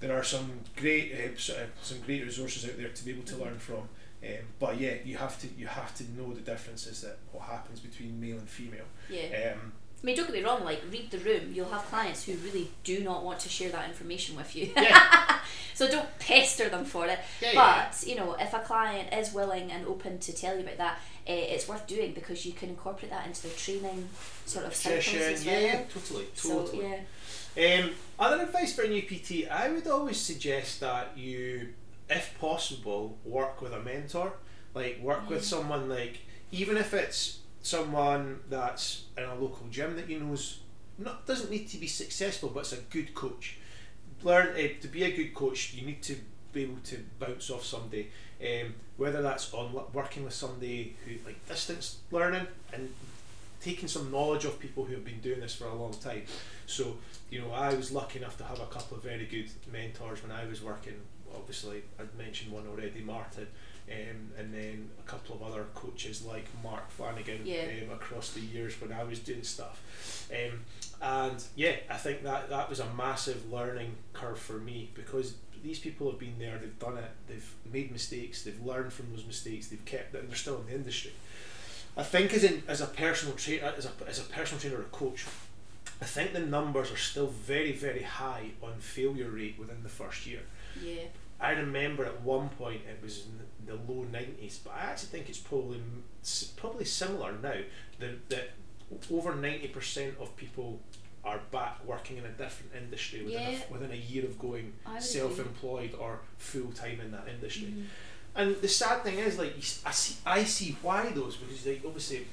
there 0.00 0.14
are 0.16 0.22
some 0.22 0.60
great 0.76 1.12
uh, 1.14 1.30
of- 1.32 1.70
some 1.82 1.98
great 2.04 2.22
resources 2.24 2.64
out 2.66 2.76
there 2.76 2.88
to 2.90 3.04
be 3.04 3.12
able 3.12 3.24
to 3.24 3.36
learn 3.36 3.58
from. 3.58 3.88
Um, 4.22 4.44
but 4.58 4.78
yeah, 4.78 4.94
you 5.04 5.16
have 5.16 5.38
to 5.40 5.48
you 5.56 5.66
have 5.66 5.94
to 5.96 6.04
know 6.16 6.34
the 6.34 6.40
differences 6.40 7.00
that 7.00 7.18
what 7.32 7.44
happens 7.44 7.80
between 7.80 8.20
male 8.20 8.38
and 8.38 8.48
female. 8.48 8.86
Yeah. 9.08 9.54
Um, 9.54 9.72
I 10.02 10.06
mean, 10.06 10.16
don't 10.16 10.26
get 10.26 10.34
me 10.34 10.44
wrong. 10.44 10.64
Like, 10.64 10.80
read 10.92 11.10
the 11.10 11.18
room. 11.18 11.52
You'll 11.52 11.68
have 11.70 11.84
clients 11.86 12.24
who 12.24 12.34
really 12.44 12.70
do 12.84 13.00
not 13.00 13.24
want 13.24 13.40
to 13.40 13.48
share 13.48 13.70
that 13.70 13.88
information 13.88 14.36
with 14.36 14.54
you. 14.54 14.70
Yeah. 14.76 15.38
so 15.74 15.90
don't 15.90 16.08
pester 16.20 16.68
them 16.68 16.84
for 16.84 17.06
it. 17.06 17.18
Yeah, 17.42 17.50
yeah, 17.52 17.88
but 17.90 18.06
you 18.06 18.14
know, 18.14 18.34
if 18.38 18.54
a 18.54 18.60
client 18.60 19.12
is 19.12 19.32
willing 19.34 19.72
and 19.72 19.84
open 19.86 20.18
to 20.20 20.32
tell 20.32 20.54
you 20.54 20.60
about 20.62 20.76
that, 20.78 20.92
uh, 21.28 21.32
it's 21.32 21.66
worth 21.68 21.86
doing 21.88 22.12
because 22.12 22.46
you 22.46 22.52
can 22.52 22.68
incorporate 22.70 23.10
that 23.10 23.26
into 23.26 23.42
their 23.42 23.52
training 23.56 24.08
sort 24.46 24.64
of 24.66 24.74
cycles 24.74 25.44
yeah, 25.44 25.52
well. 25.52 25.62
yeah, 25.62 25.82
totally, 25.92 26.26
totally. 26.36 26.80
So 26.80 26.96
yeah, 27.56 27.80
Um, 27.84 27.90
other 28.20 28.42
advice 28.44 28.74
for 28.74 28.82
a 28.82 28.88
new 28.88 29.02
PT, 29.02 29.48
I 29.50 29.68
would 29.68 29.86
always 29.88 30.18
suggest 30.20 30.78
that 30.80 31.18
you, 31.18 31.74
if 32.08 32.38
possible, 32.38 33.18
work 33.24 33.60
with 33.60 33.72
a 33.72 33.80
mentor. 33.80 34.32
Like 34.74 35.00
work 35.02 35.28
with 35.28 35.40
Mm. 35.40 35.44
someone 35.44 35.88
like 35.88 36.18
even 36.52 36.76
if 36.76 36.94
it's 36.94 37.38
someone 37.68 38.40
that's 38.48 39.04
in 39.16 39.24
a 39.24 39.34
local 39.34 39.66
gym 39.70 39.94
that 39.96 40.08
you 40.08 40.18
know's 40.20 40.60
not 40.96 41.26
doesn't 41.26 41.50
need 41.50 41.68
to 41.68 41.78
be 41.78 41.86
successful, 41.86 42.50
but 42.52 42.60
it's 42.60 42.72
a 42.72 42.76
good 42.76 43.14
coach. 43.14 43.58
Learn 44.22 44.48
uh, 44.48 44.80
to 44.80 44.88
be 44.88 45.04
a 45.04 45.14
good 45.14 45.34
coach. 45.34 45.74
You 45.74 45.86
need 45.86 46.02
to 46.02 46.16
be 46.52 46.62
able 46.62 46.78
to 46.84 46.98
bounce 47.20 47.50
off 47.50 47.64
somebody. 47.64 48.10
Um, 48.40 48.74
whether 48.96 49.22
that's 49.22 49.52
on 49.52 49.78
working 49.92 50.24
with 50.24 50.32
somebody 50.32 50.96
who 51.04 51.12
like 51.24 51.46
distance 51.48 51.98
learning 52.10 52.46
and 52.72 52.92
taking 53.60 53.88
some 53.88 54.10
knowledge 54.10 54.44
of 54.44 54.58
people 54.58 54.84
who 54.84 54.94
have 54.94 55.04
been 55.04 55.20
doing 55.20 55.40
this 55.40 55.54
for 55.54 55.66
a 55.66 55.74
long 55.74 55.92
time. 55.92 56.22
So 56.66 56.96
you 57.30 57.40
know, 57.40 57.52
I 57.52 57.74
was 57.74 57.92
lucky 57.92 58.18
enough 58.18 58.38
to 58.38 58.44
have 58.44 58.60
a 58.60 58.66
couple 58.66 58.96
of 58.96 59.02
very 59.02 59.26
good 59.26 59.50
mentors 59.70 60.22
when 60.22 60.32
I 60.32 60.46
was 60.46 60.62
working. 60.62 60.94
Obviously, 61.34 61.82
I'd 62.00 62.14
mentioned 62.16 62.52
one 62.52 62.66
already, 62.66 63.02
Martin, 63.02 63.46
um, 63.90 64.30
and 64.38 64.52
then 64.54 64.88
a 64.98 65.02
couple 65.02 65.34
of 65.36 65.42
other 65.42 65.64
coaches 65.74 66.24
like 66.24 66.46
Mark 66.62 66.90
Flanagan 66.90 67.40
Yeah. 67.44 67.64
um, 67.86 67.94
across 67.94 68.32
the 68.32 68.40
years 68.40 68.80
when 68.80 68.92
I 68.92 69.02
was 69.04 69.18
doing 69.20 69.42
stuff. 69.42 69.82
Um, 70.32 70.60
and 71.00 71.42
yeah, 71.56 71.76
I 71.90 71.96
think 71.96 72.22
that 72.24 72.50
that 72.50 72.68
was 72.68 72.80
a 72.80 72.86
massive 72.94 73.50
learning 73.52 73.94
curve 74.12 74.38
for 74.38 74.54
me 74.58 74.90
because 74.94 75.34
these 75.62 75.78
people 75.78 76.10
have 76.10 76.18
been 76.20 76.38
there, 76.38 76.58
they've 76.58 76.78
done 76.78 76.98
it, 76.98 77.10
they've 77.26 77.54
made 77.72 77.90
mistakes, 77.90 78.42
they've 78.42 78.60
learned 78.64 78.92
from 78.92 79.10
those 79.12 79.24
mistakes, 79.26 79.68
they've 79.68 79.84
kept 79.84 80.14
it, 80.14 80.20
and 80.20 80.28
they're 80.28 80.36
still 80.36 80.60
in 80.60 80.66
the 80.66 80.74
industry. 80.74 81.12
I 81.96 82.04
think 82.04 82.32
as 82.32 82.44
in 82.44 82.62
as 82.68 82.80
a 82.80 82.86
personal 82.86 83.34
trainer, 83.34 83.72
as 83.76 83.86
a 83.86 83.90
as 84.08 84.20
a 84.20 84.22
personal 84.22 84.60
trainer 84.60 84.76
or 84.76 84.82
a 84.82 84.84
coach, 84.84 85.26
I 86.00 86.04
think 86.04 86.32
the 86.32 86.38
numbers 86.40 86.92
are 86.92 86.96
still 86.96 87.26
very 87.26 87.72
very 87.72 88.02
high 88.02 88.50
on 88.62 88.74
failure 88.78 89.28
rate 89.30 89.56
within 89.58 89.82
the 89.82 89.88
first 89.88 90.24
year. 90.26 90.42
yeah, 90.80 91.02
I 91.40 91.52
remember 91.52 92.04
at 92.04 92.20
one 92.22 92.48
point 92.50 92.82
it 92.88 93.02
was 93.02 93.24
in 93.26 93.66
the 93.66 93.74
low 93.92 94.04
nineties, 94.10 94.60
but 94.64 94.74
I 94.74 94.80
actually 94.90 95.08
think 95.08 95.28
it's 95.28 95.38
probably 95.38 95.80
probably 96.56 96.84
similar 96.84 97.32
now. 97.42 97.60
That 98.00 98.28
that 98.30 98.50
over 99.12 99.34
ninety 99.34 99.68
percent 99.68 100.14
of 100.20 100.34
people 100.36 100.80
are 101.24 101.40
back 101.50 101.84
working 101.84 102.16
in 102.16 102.24
a 102.24 102.30
different 102.30 102.72
industry 102.76 103.22
within 103.22 103.38
a, 103.40 103.50
Yeah. 103.50 103.56
f- 103.58 103.70
within 103.70 103.90
a 103.90 103.94
year 103.96 104.24
of 104.24 104.38
going 104.38 104.72
self-employed 104.98 105.94
or 105.98 106.20
full 106.38 106.72
time 106.72 107.00
in 107.00 107.10
that 107.10 107.28
industry. 107.28 107.66
Mhm. 107.68 107.84
And 108.34 108.56
the 108.62 108.68
sad 108.68 109.02
thing 109.02 109.18
is, 109.18 109.36
like, 109.36 109.54
I 109.84 109.90
see, 109.90 110.14
I 110.24 110.44
see 110.44 110.76
why 110.80 111.10
those 111.10 111.36
because, 111.36 111.66
like, 111.66 111.82
obviously, 111.84 112.26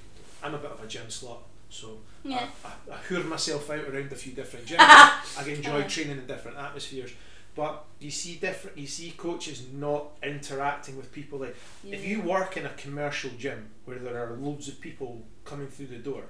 I'm 0.44 0.54
a 0.54 0.60
bit 0.60 0.72
of 0.72 0.84
a 0.84 0.88
gym 0.88 1.08
slut, 1.08 1.40
so 1.70 2.00
Yeah. 2.24 2.48
I, 2.64 2.68
I, 2.92 2.96
I 2.96 2.98
hoor 2.98 3.24
myself 3.24 3.70
out 3.70 3.80
around 3.86 4.12
a 4.12 4.16
few 4.16 4.34
different 4.34 4.66
gyms. 4.68 4.78
I 4.80 5.44
enjoy 5.50 5.82
Uh. 5.82 5.88
training 5.90 6.18
in 6.20 6.28
different 6.28 6.58
atmospheres, 6.58 7.12
but 7.56 7.86
you 8.00 8.12
see 8.12 8.36
different, 8.36 8.78
you 8.78 8.86
see 8.86 9.12
coaches 9.12 9.64
not 9.74 10.08
interacting 10.22 10.98
with 10.98 11.12
people. 11.12 11.40
Like, 11.40 11.56
yeah. 11.84 11.96
if 11.96 12.06
you 12.06 12.22
work 12.22 12.58
in 12.58 12.66
a 12.66 12.70
commercial 12.70 13.32
gym 13.38 13.70
where 13.86 13.98
there 13.98 14.22
are 14.22 14.36
loads 14.36 14.68
of 14.68 14.82
people 14.82 15.24
coming 15.46 15.68
through 15.68 15.88
the 15.88 15.98
door, 15.98 16.24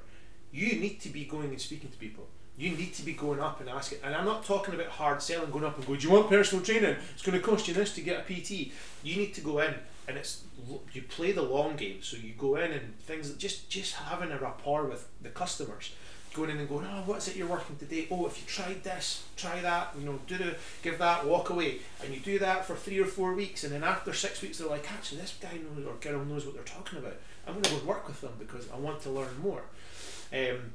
you 0.51 0.79
need 0.79 1.01
to 1.01 1.09
be 1.09 1.25
going 1.25 1.49
and 1.49 1.59
speaking 1.59 1.89
to 1.89 1.97
people. 1.97 2.27
You 2.57 2.71
need 2.71 2.93
to 2.93 3.03
be 3.03 3.11
going 3.11 3.41
up 3.41 3.59
and 3.59 3.69
asking. 3.69 3.99
And 4.03 4.15
I'm 4.15 4.23
not 4.23 4.45
talking 4.45 4.75
about 4.75 4.88
hard 4.88 5.21
selling, 5.21 5.51
going 5.51 5.65
up 5.65 5.77
and 5.77 5.85
go, 5.85 5.95
Do 5.95 6.07
you 6.07 6.13
want 6.13 6.29
personal 6.29 6.63
training? 6.63 6.95
It's 7.13 7.21
going 7.21 7.38
to 7.38 7.45
cost 7.45 7.67
you 7.67 7.73
this 7.73 7.93
to 7.95 8.01
get 8.01 8.19
a 8.19 8.33
PT. 8.33 8.71
You 9.03 9.17
need 9.17 9.33
to 9.33 9.41
go 9.41 9.59
in 9.59 9.73
and 10.07 10.17
it's 10.17 10.43
you 10.93 11.01
play 11.01 11.31
the 11.31 11.41
long 11.41 11.75
game. 11.75 12.01
So 12.01 12.15
you 12.15 12.33
go 12.38 12.55
in 12.55 12.71
and 12.71 12.97
things 12.99 13.33
just 13.33 13.69
just 13.69 13.95
having 13.95 14.31
a 14.31 14.38
rapport 14.38 14.85
with 14.85 15.09
the 15.21 15.29
customers. 15.29 15.91
Going 16.36 16.50
in 16.50 16.58
and 16.58 16.67
going, 16.67 16.86
oh, 16.86 17.04
what's 17.06 17.30
it 17.30 17.38
you're 17.38 17.48
working 17.48 17.78
today? 17.78 18.08
Oh, 18.12 18.26
if 18.28 18.38
you 18.41 18.45
tried 18.45 18.84
this, 18.84 19.24
try 19.38 19.62
that, 19.62 19.93
you 19.98 20.06
know, 20.06 20.19
do 20.28 20.38
the, 20.38 20.56
give 20.84 20.98
that, 21.00 21.26
walk 21.26 21.50
away, 21.50 21.78
and 22.04 22.13
you 22.13 22.19
do 22.19 22.38
that 22.39 22.65
for 22.65 22.76
three 22.76 23.00
or 23.00 23.06
four 23.06 23.34
weeks, 23.34 23.63
and 23.63 23.71
then 23.71 23.86
after 23.86 24.12
six 24.13 24.41
weeks, 24.41 24.58
they're 24.58 24.67
like, 24.67 24.91
actually, 24.91 25.21
this 25.21 25.34
guy 25.41 25.54
knows 25.54 25.86
or 25.88 25.93
girl 26.02 26.26
knows 26.26 26.45
what 26.45 26.54
they're 26.56 26.63
talking 26.65 27.00
about. 27.00 27.15
I'm 27.48 27.54
going 27.54 27.63
to 27.63 27.69
go 27.76 27.86
work 27.86 28.06
with 28.08 28.19
them 28.19 28.34
because 28.38 28.69
I 28.69 28.76
want 28.78 29.00
to 29.04 29.12
learn 29.12 29.30
more. 29.41 29.63
Um, 30.34 30.74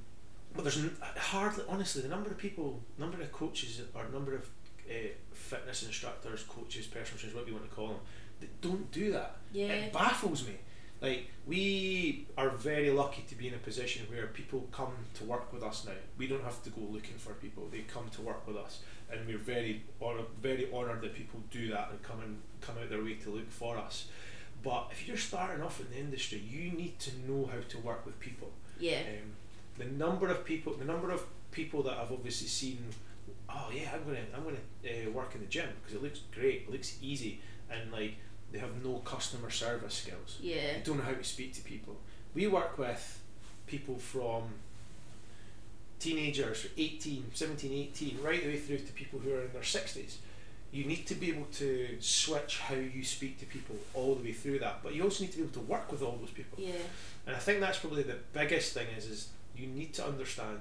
but 0.54 0.64
there's 0.64 0.78
n- 0.78 0.96
hardly, 1.18 1.64
honestly, 1.68 2.00
the 2.00 2.08
number 2.08 2.30
of 2.30 2.38
people, 2.38 2.80
number 2.96 3.20
of 3.20 3.30
coaches, 3.30 3.82
or 3.94 4.04
number 4.12 4.34
of 4.34 4.48
uh, 4.88 4.94
fitness 5.34 5.82
instructors, 5.82 6.42
coaches, 6.44 6.86
personal 6.86 7.18
trainers, 7.18 7.34
whatever 7.34 7.50
you 7.50 7.56
want 7.56 7.68
to 7.68 7.76
call 7.76 7.88
them, 7.88 7.98
that 8.40 8.60
don't 8.62 8.90
do 8.92 9.12
that. 9.12 9.36
yeah, 9.52 9.66
It 9.66 9.92
baffles 9.92 10.46
me. 10.46 10.54
Like 11.00 11.28
we 11.46 12.26
are 12.36 12.50
very 12.50 12.90
lucky 12.90 13.22
to 13.28 13.34
be 13.34 13.48
in 13.48 13.54
a 13.54 13.58
position 13.58 14.06
where 14.10 14.26
people 14.26 14.68
come 14.70 14.92
to 15.14 15.24
work 15.24 15.52
with 15.52 15.62
us 15.62 15.84
now. 15.86 15.92
We 16.18 16.26
don't 16.26 16.44
have 16.44 16.62
to 16.64 16.70
go 16.70 16.82
looking 16.82 17.16
for 17.16 17.32
people; 17.34 17.68
they 17.70 17.80
come 17.80 18.08
to 18.10 18.22
work 18.22 18.46
with 18.46 18.56
us, 18.56 18.80
and 19.10 19.26
we're 19.26 19.38
very 19.38 19.82
honoured, 20.02 20.26
very 20.42 20.68
honoured 20.72 21.00
that 21.02 21.14
people 21.14 21.40
do 21.50 21.68
that 21.70 21.88
and 21.90 22.02
come 22.02 22.20
and 22.20 22.38
come 22.60 22.76
out 22.80 22.90
their 22.90 23.02
way 23.02 23.14
to 23.14 23.30
look 23.30 23.50
for 23.50 23.78
us. 23.78 24.08
But 24.62 24.88
if 24.92 25.08
you're 25.08 25.16
starting 25.16 25.62
off 25.62 25.80
in 25.80 25.88
the 25.90 25.98
industry, 25.98 26.38
you 26.38 26.70
need 26.72 26.98
to 27.00 27.10
know 27.26 27.46
how 27.46 27.60
to 27.66 27.78
work 27.78 28.04
with 28.04 28.20
people. 28.20 28.50
yeah, 28.78 28.98
Um, 28.98 29.32
the 29.78 29.86
number 29.86 30.28
of 30.28 30.44
people, 30.44 30.74
the 30.74 30.84
number 30.84 31.10
of 31.10 31.24
people 31.50 31.82
that 31.84 31.96
I've 31.96 32.12
obviously 32.12 32.48
seen, 32.48 32.84
oh 33.48 33.70
yeah, 33.74 33.88
I'm 33.94 34.04
gonna, 34.04 34.26
I'm 34.36 34.44
gonna 34.44 34.58
uh, 34.84 35.10
work 35.12 35.34
in 35.34 35.40
the 35.40 35.46
gym 35.46 35.68
because 35.80 35.96
it 35.96 36.02
looks 36.02 36.20
great, 36.34 36.64
it 36.68 36.70
looks 36.70 36.98
easy, 37.00 37.40
and 37.70 37.90
like 37.90 38.16
they 38.52 38.58
have 38.58 38.82
no 38.84 38.94
customer 38.98 39.50
service 39.50 39.94
skills. 39.94 40.38
yeah, 40.40 40.74
They 40.74 40.80
don't 40.84 40.98
know 40.98 41.04
how 41.04 41.12
to 41.12 41.24
speak 41.24 41.54
to 41.54 41.62
people. 41.62 41.96
We 42.34 42.46
work 42.46 42.78
with 42.78 43.20
people 43.66 43.98
from 43.98 44.42
teenagers, 45.98 46.66
18, 46.76 47.30
17, 47.34 47.72
18, 47.72 48.18
right 48.22 48.42
the 48.42 48.48
way 48.48 48.58
through 48.58 48.78
to 48.78 48.92
people 48.92 49.18
who 49.18 49.32
are 49.34 49.42
in 49.42 49.52
their 49.52 49.62
60s. 49.62 50.16
You 50.72 50.84
need 50.84 51.06
to 51.08 51.14
be 51.14 51.30
able 51.30 51.46
to 51.54 51.96
switch 52.00 52.60
how 52.60 52.76
you 52.76 53.02
speak 53.04 53.38
to 53.40 53.46
people 53.46 53.76
all 53.92 54.14
the 54.14 54.22
way 54.24 54.32
through 54.32 54.60
that, 54.60 54.82
but 54.82 54.94
you 54.94 55.02
also 55.02 55.24
need 55.24 55.32
to 55.32 55.38
be 55.38 55.42
able 55.44 55.52
to 55.54 55.60
work 55.60 55.90
with 55.90 56.00
all 56.02 56.16
those 56.20 56.30
people. 56.30 56.58
yeah, 56.60 56.72
And 57.26 57.34
I 57.34 57.38
think 57.38 57.60
that's 57.60 57.78
probably 57.78 58.04
the 58.04 58.18
biggest 58.32 58.72
thing 58.72 58.86
is 58.96 59.06
is 59.06 59.28
you 59.56 59.66
need 59.66 59.92
to 59.94 60.06
understand 60.06 60.60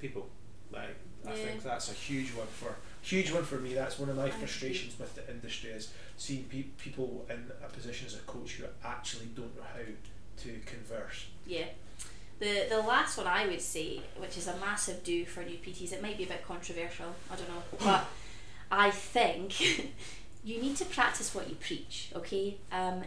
people. 0.00 0.28
Like 0.72 0.96
I 1.24 1.30
Yeah. 1.30 1.36
think 1.36 1.62
that's 1.62 1.90
a 1.90 1.94
huge 1.94 2.32
one 2.34 2.48
for 2.48 2.74
huge 3.06 3.30
one 3.32 3.44
for 3.44 3.56
me. 3.56 3.74
That's 3.74 3.98
one 3.98 4.08
of 4.08 4.16
my 4.16 4.30
frustrations 4.30 4.98
with 4.98 5.14
the 5.14 5.30
industry 5.30 5.70
is 5.70 5.92
seeing 6.16 6.44
pe- 6.44 6.62
people 6.78 7.24
in 7.30 7.50
a 7.64 7.68
position 7.68 8.06
as 8.06 8.14
a 8.14 8.18
coach 8.20 8.52
who 8.54 8.64
actually 8.84 9.26
don't 9.36 9.54
know 9.56 9.62
how 9.62 9.80
to 10.42 10.60
converse. 10.66 11.26
yeah. 11.46 11.66
The 12.38 12.66
the 12.68 12.80
last 12.80 13.16
one 13.16 13.26
I 13.26 13.46
would 13.46 13.62
say, 13.62 14.02
which 14.18 14.36
is 14.36 14.46
a 14.46 14.54
massive 14.58 15.02
do 15.02 15.24
for 15.24 15.42
new 15.42 15.56
PTs, 15.56 15.92
it 15.92 16.02
might 16.02 16.18
be 16.18 16.24
a 16.24 16.26
bit 16.26 16.46
controversial. 16.46 17.06
I 17.32 17.36
don't 17.36 17.48
know, 17.48 17.62
but 17.84 18.04
I 18.70 18.90
think 18.90 19.58
you 20.44 20.60
need 20.60 20.76
to 20.76 20.84
practice 20.84 21.34
what 21.34 21.48
you 21.48 21.54
preach. 21.54 22.10
Okay, 22.14 22.58
um, 22.70 23.04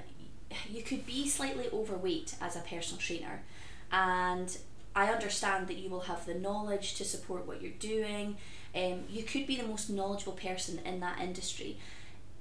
you 0.68 0.82
could 0.82 1.06
be 1.06 1.28
slightly 1.28 1.68
overweight 1.72 2.34
as 2.42 2.56
a 2.56 2.62
personal 2.62 3.00
trainer, 3.00 3.44
and 3.92 4.58
I 4.96 5.12
understand 5.12 5.68
that 5.68 5.78
you 5.78 5.92
will 5.92 6.06
have 6.12 6.26
the 6.26 6.34
knowledge 6.34 6.96
to 6.96 7.06
support 7.06 7.46
what 7.46 7.62
you're 7.62 7.72
doing. 7.80 8.38
Um, 8.76 9.04
you 9.10 9.24
could 9.24 9.48
be 9.48 9.58
the 9.58 9.68
most 9.68 9.90
knowledgeable 9.90 10.34
person 10.34 10.80
in 10.86 11.00
that 11.00 11.20
industry. 11.20 11.78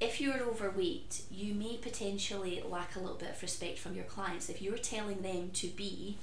If 0.00 0.20
you're 0.20 0.40
overweight, 0.40 1.22
you 1.30 1.54
may 1.54 1.76
potentially 1.76 2.62
lack 2.68 2.94
a 2.94 3.00
little 3.00 3.16
bit 3.16 3.30
of 3.30 3.42
respect 3.42 3.78
from 3.78 3.94
your 3.94 4.04
clients. 4.04 4.48
If 4.48 4.62
you're 4.62 4.78
telling 4.78 5.22
them 5.22 5.50
to 5.54 5.68
be 5.68 6.16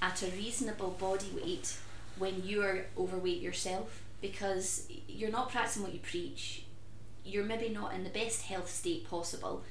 at 0.00 0.22
a 0.22 0.30
reasonable 0.30 0.90
body 0.98 1.30
weight 1.34 1.76
when 2.16 2.42
you're 2.44 2.86
overweight 2.96 3.40
yourself, 3.40 4.02
because 4.20 4.86
you're 5.08 5.30
not 5.30 5.50
practicing 5.50 5.82
what 5.82 5.92
you 5.92 6.00
preach, 6.00 6.64
you're 7.24 7.44
maybe 7.44 7.68
not 7.68 7.92
in 7.94 8.04
the 8.04 8.10
best 8.10 8.42
health 8.42 8.70
state 8.70 9.08
possible, 9.08 9.62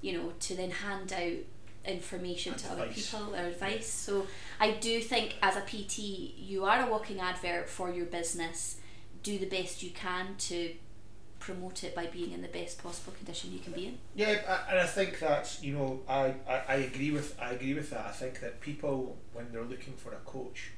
you 0.00 0.12
know, 0.12 0.32
to 0.40 0.54
then 0.54 0.70
hand 0.70 1.12
out 1.12 1.44
information 1.84 2.54
to 2.54 2.72
other 2.72 2.86
people 2.86 3.34
or 3.34 3.46
advice. 3.46 3.86
So 3.86 4.26
I 4.60 4.72
do 4.72 5.00
think 5.00 5.36
as 5.42 5.56
a 5.56 5.60
PT, 5.60 5.98
you 6.36 6.64
are 6.64 6.86
a 6.86 6.90
walking 6.90 7.20
advert 7.20 7.68
for 7.68 7.90
your 7.90 8.06
business. 8.06 8.78
Do 9.26 9.38
the 9.38 9.46
best 9.46 9.82
you 9.82 9.90
can 9.90 10.36
to 10.50 10.72
promote 11.40 11.82
it 11.84 11.94
by 11.96 12.06
being 12.06 12.30
in 12.32 12.42
the 12.42 12.48
best 12.48 12.80
possible 12.82 13.12
condition 13.12 13.52
you 13.52 13.58
can 13.58 13.72
be 13.72 13.86
in. 13.86 13.98
Yeah, 14.14 14.40
I- 14.48 14.70
and 14.70 14.78
I 14.80 14.86
think 14.86 15.18
that's 15.18 15.62
you 15.62 15.72
know 15.76 16.00
I, 16.08 16.34
I, 16.48 16.56
I 16.68 16.74
agree 16.90 17.10
with 17.10 17.36
I 17.40 17.50
agree 17.50 17.74
with 17.74 17.90
that. 17.90 18.06
I 18.06 18.12
think 18.12 18.40
that 18.40 18.60
people 18.60 19.16
when 19.34 19.46
they're 19.52 19.64
looking 19.74 19.94
for 19.94 20.12
a 20.12 20.22
coach 20.24 20.70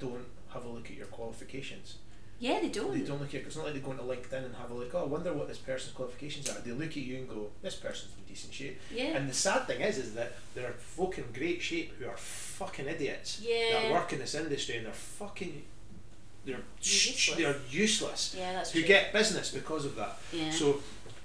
don't 0.00 0.26
have 0.52 0.64
a 0.64 0.68
look 0.68 0.86
at 0.90 0.96
your 0.96 1.06
qualifications. 1.06 1.98
Yeah, 2.40 2.58
they 2.60 2.70
don't. 2.70 2.92
They 2.92 3.04
don't 3.06 3.20
look 3.20 3.28
at 3.28 3.42
it. 3.42 3.46
it's 3.46 3.54
not 3.56 3.66
like 3.66 3.74
they 3.74 3.80
go 3.88 3.92
into 3.92 4.02
LinkedIn 4.02 4.44
and 4.46 4.54
have 4.56 4.72
a 4.72 4.74
look. 4.74 4.92
Oh, 4.96 5.02
I 5.02 5.04
wonder 5.04 5.32
what 5.32 5.46
this 5.46 5.58
person's 5.58 5.94
qualifications 5.94 6.50
are. 6.50 6.58
They 6.60 6.72
look 6.72 6.88
at 6.90 6.96
you 6.96 7.18
and 7.18 7.28
go, 7.28 7.50
this 7.62 7.76
person's 7.76 8.14
in 8.18 8.24
decent 8.34 8.52
shape. 8.52 8.80
Yeah. 8.92 9.16
And 9.16 9.30
the 9.30 9.32
sad 9.32 9.68
thing 9.68 9.80
is, 9.80 9.96
is 9.96 10.14
that 10.14 10.32
there 10.56 10.66
are 10.68 10.72
folk 10.72 11.18
in 11.18 11.24
great 11.32 11.62
shape 11.62 11.92
who 12.00 12.06
are 12.08 12.16
fucking 12.16 12.88
idiots 12.88 13.40
Yeah. 13.40 13.70
that 13.82 13.92
work 13.92 14.12
in 14.12 14.18
this 14.18 14.34
industry 14.34 14.76
and 14.78 14.86
they're 14.86 14.92
fucking 14.92 15.62
they're 16.44 16.60
Useless. 16.80 17.36
they're 17.36 17.56
useless. 17.70 18.34
yeah, 18.38 18.52
that's 18.52 18.72
who 18.72 18.80
true. 18.80 18.88
get 18.88 19.12
business 19.12 19.50
because 19.50 19.84
of 19.84 19.94
that. 19.96 20.18
Yeah. 20.32 20.50
So, 20.50 20.80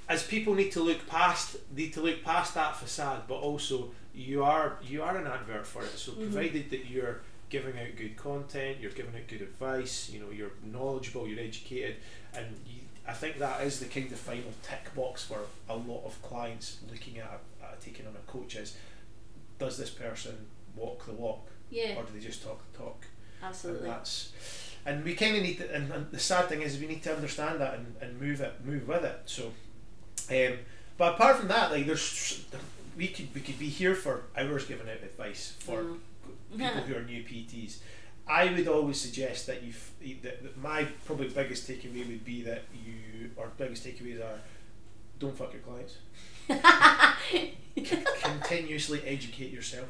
as 0.10 0.24
people 0.24 0.54
need 0.54 0.72
to 0.74 0.80
look 0.82 1.08
past, 1.08 1.58
need 1.76 1.94
to 1.94 2.02
look 2.02 2.24
past 2.24 2.54
that 2.54 2.76
facade, 2.78 3.24
but 3.28 3.36
also 3.36 3.92
you 4.14 4.44
are 4.44 4.78
you 4.84 5.02
are 5.04 5.18
an 5.18 5.28
advert 5.28 5.66
for 5.68 5.84
it. 5.84 5.98
So, 5.98 6.12
Mhm. 6.14 6.32
provided 6.32 6.70
that 6.70 6.86
you're 6.86 7.22
giving 7.50 7.78
out 7.80 7.96
good 7.98 8.16
content, 8.18 8.78
you're 8.80 8.92
giving 8.92 9.16
out 9.16 9.28
good 9.28 9.42
advice, 9.42 10.10
you 10.10 10.20
know, 10.20 10.30
you're 10.30 10.52
knowledgeable, 10.64 11.28
you're 11.28 11.40
educated, 11.40 11.96
and 12.34 12.46
you, 12.68 12.82
I 13.08 13.14
think 13.14 13.40
that 13.40 13.62
is 13.62 13.80
the 13.80 13.86
kind 13.86 14.12
of 14.12 14.20
final 14.20 14.52
tick 14.62 14.94
box 14.96 15.24
for 15.24 15.40
a 15.70 15.76
lot 15.76 16.04
of 16.06 16.22
clients 16.22 16.78
looking 16.92 17.20
at, 17.20 17.40
at 17.64 17.80
taking 17.82 18.06
on 18.06 18.14
a 18.16 18.32
coach 18.32 18.56
is, 18.58 18.76
does 19.60 19.78
this 19.78 19.90
person 19.90 20.46
walk 20.76 21.06
the 21.06 21.14
walk, 21.14 21.48
yeah, 21.70 21.96
or 21.98 22.04
do 22.04 22.10
they 22.14 22.20
just 22.20 22.44
talk 22.44 22.62
the 22.74 22.78
talk? 22.80 23.06
absolutely. 23.42 23.88
And 23.88 23.98
that's 23.98 24.34
and 24.88 25.04
we 25.04 25.14
kind 25.14 25.36
of 25.38 25.44
need 25.44 25.58
to 25.60 25.72
and, 25.76 25.92
and 25.92 26.10
the 26.12 26.18
sad 26.20 26.48
thing 26.50 26.62
is 26.64 26.80
we 26.80 26.88
need 26.88 27.04
to 27.04 27.14
understand 27.14 27.62
that 27.62 27.76
and, 27.76 27.96
and 28.02 28.20
move 28.20 28.42
it 28.42 28.54
move 28.66 28.88
with 28.88 29.04
it 29.04 29.20
so 29.26 29.52
um, 30.32 30.58
but 30.98 31.14
apart 31.16 31.38
from 31.38 31.48
that 31.50 31.72
like 31.72 31.86
there's 31.86 32.44
we 32.98 33.08
could 33.10 33.28
we 33.36 33.42
could 33.42 33.60
be 33.60 33.70
here 33.70 33.94
for 33.94 34.24
hours 34.36 34.66
giving 34.66 34.90
out 34.90 35.04
advice 35.04 35.54
for 35.60 35.84
Mm. 36.54 36.60
people 36.60 36.82
who 36.88 36.96
are 36.96 37.04
new 37.04 37.24
PTs 37.24 37.80
I 38.26 38.46
would 38.54 38.68
always 38.70 39.00
suggest 39.02 39.48
that 39.48 39.64
you 39.64 39.74
that, 40.24 40.42
that 40.44 40.58
my 40.58 40.86
probably 41.06 41.28
biggest 41.28 41.68
takeaway 41.70 42.08
would 42.08 42.24
be 42.24 42.42
that 42.44 42.64
you 42.74 43.32
or 43.36 43.52
biggest 43.58 43.86
takeaways 43.86 44.22
are 44.24 44.40
don't 45.20 45.38
fuck 45.38 45.52
your 45.52 45.62
clients 45.62 45.98
continuously 48.22 49.02
educate 49.06 49.52
yourself. 49.52 49.90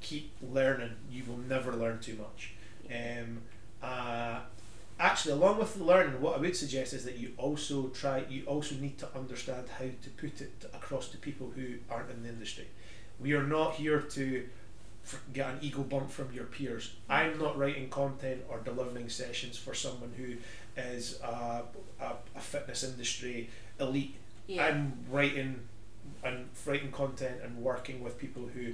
Keep 0.00 0.32
learning. 0.42 0.92
You 1.10 1.24
will 1.26 1.38
never 1.38 1.72
learn 1.72 1.98
too 2.00 2.16
much. 2.16 2.52
Um, 2.90 3.42
uh, 3.82 4.40
actually, 4.98 5.32
along 5.32 5.58
with 5.58 5.74
the 5.76 5.84
learning, 5.84 6.20
what 6.20 6.36
I 6.36 6.40
would 6.40 6.56
suggest 6.56 6.92
is 6.92 7.04
that 7.04 7.18
you 7.18 7.32
also 7.36 7.88
try. 7.88 8.24
You 8.28 8.44
also 8.46 8.74
need 8.76 8.98
to 8.98 9.08
understand 9.14 9.66
how 9.78 9.84
to 9.86 10.10
put 10.16 10.40
it 10.40 10.64
across 10.74 11.08
to 11.08 11.18
people 11.18 11.52
who 11.54 11.74
aren't 11.90 12.10
in 12.10 12.22
the 12.22 12.28
industry. 12.28 12.66
We 13.20 13.32
are 13.32 13.42
not 13.42 13.74
here 13.74 14.00
to 14.00 14.44
get 15.32 15.48
an 15.48 15.58
ego 15.60 15.82
bump 15.82 16.10
from 16.10 16.32
your 16.32 16.44
peers. 16.44 16.94
I'm 17.08 17.38
not 17.38 17.56
writing 17.56 17.88
content 17.88 18.42
or 18.48 18.58
delivering 18.58 19.08
sessions 19.08 19.56
for 19.56 19.72
someone 19.74 20.12
who 20.16 20.34
is 20.80 21.20
a, 21.22 21.62
a, 22.00 22.12
a 22.34 22.40
fitness 22.40 22.82
industry 22.84 23.48
elite. 23.80 24.16
yeah. 24.48 24.66
I'm 24.66 24.92
writing 25.10 25.60
and 26.24 26.48
writing 26.64 26.90
content 26.92 27.40
and 27.42 27.56
working 27.58 28.02
with 28.02 28.18
people 28.18 28.48
who 28.52 28.72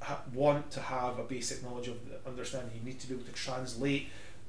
ha- 0.00 0.22
want 0.34 0.70
to 0.72 0.80
have 0.80 1.18
a 1.18 1.24
basic 1.24 1.62
knowledge 1.62 1.88
of 1.88 1.98
the 2.08 2.28
understanding. 2.28 2.72
You 2.78 2.84
need 2.84 3.00
to 3.00 3.06
be 3.08 3.14
able 3.14 3.24
to 3.24 3.32
translate 3.32 4.08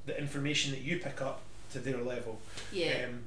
the 0.10 0.20
information 0.20 0.72
that 0.72 0.82
you 0.82 0.98
pick 0.98 1.22
up 1.22 1.42
to 1.72 1.80
their 1.80 1.98
level. 1.98 2.40
yeah. 2.72 3.06
Um, 3.06 3.22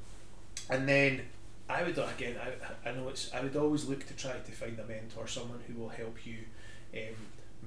and 0.69 0.89
then 0.89 1.23
I 1.69 1.83
would 1.83 1.99
again, 1.99 2.37
I, 2.85 2.89
I 2.89 2.93
know 2.93 3.09
it's. 3.09 3.33
I 3.33 3.41
would 3.41 3.57
always 3.57 3.87
look 3.87 4.07
to 4.07 4.15
try 4.15 4.33
to 4.33 4.53
find 4.53 4.79
a 4.79 4.85
mentor, 4.85 5.27
someone 5.27 5.61
who 5.67 5.81
will 5.81 5.89
help 5.89 6.27
you 6.27 6.39
um, 6.95 7.15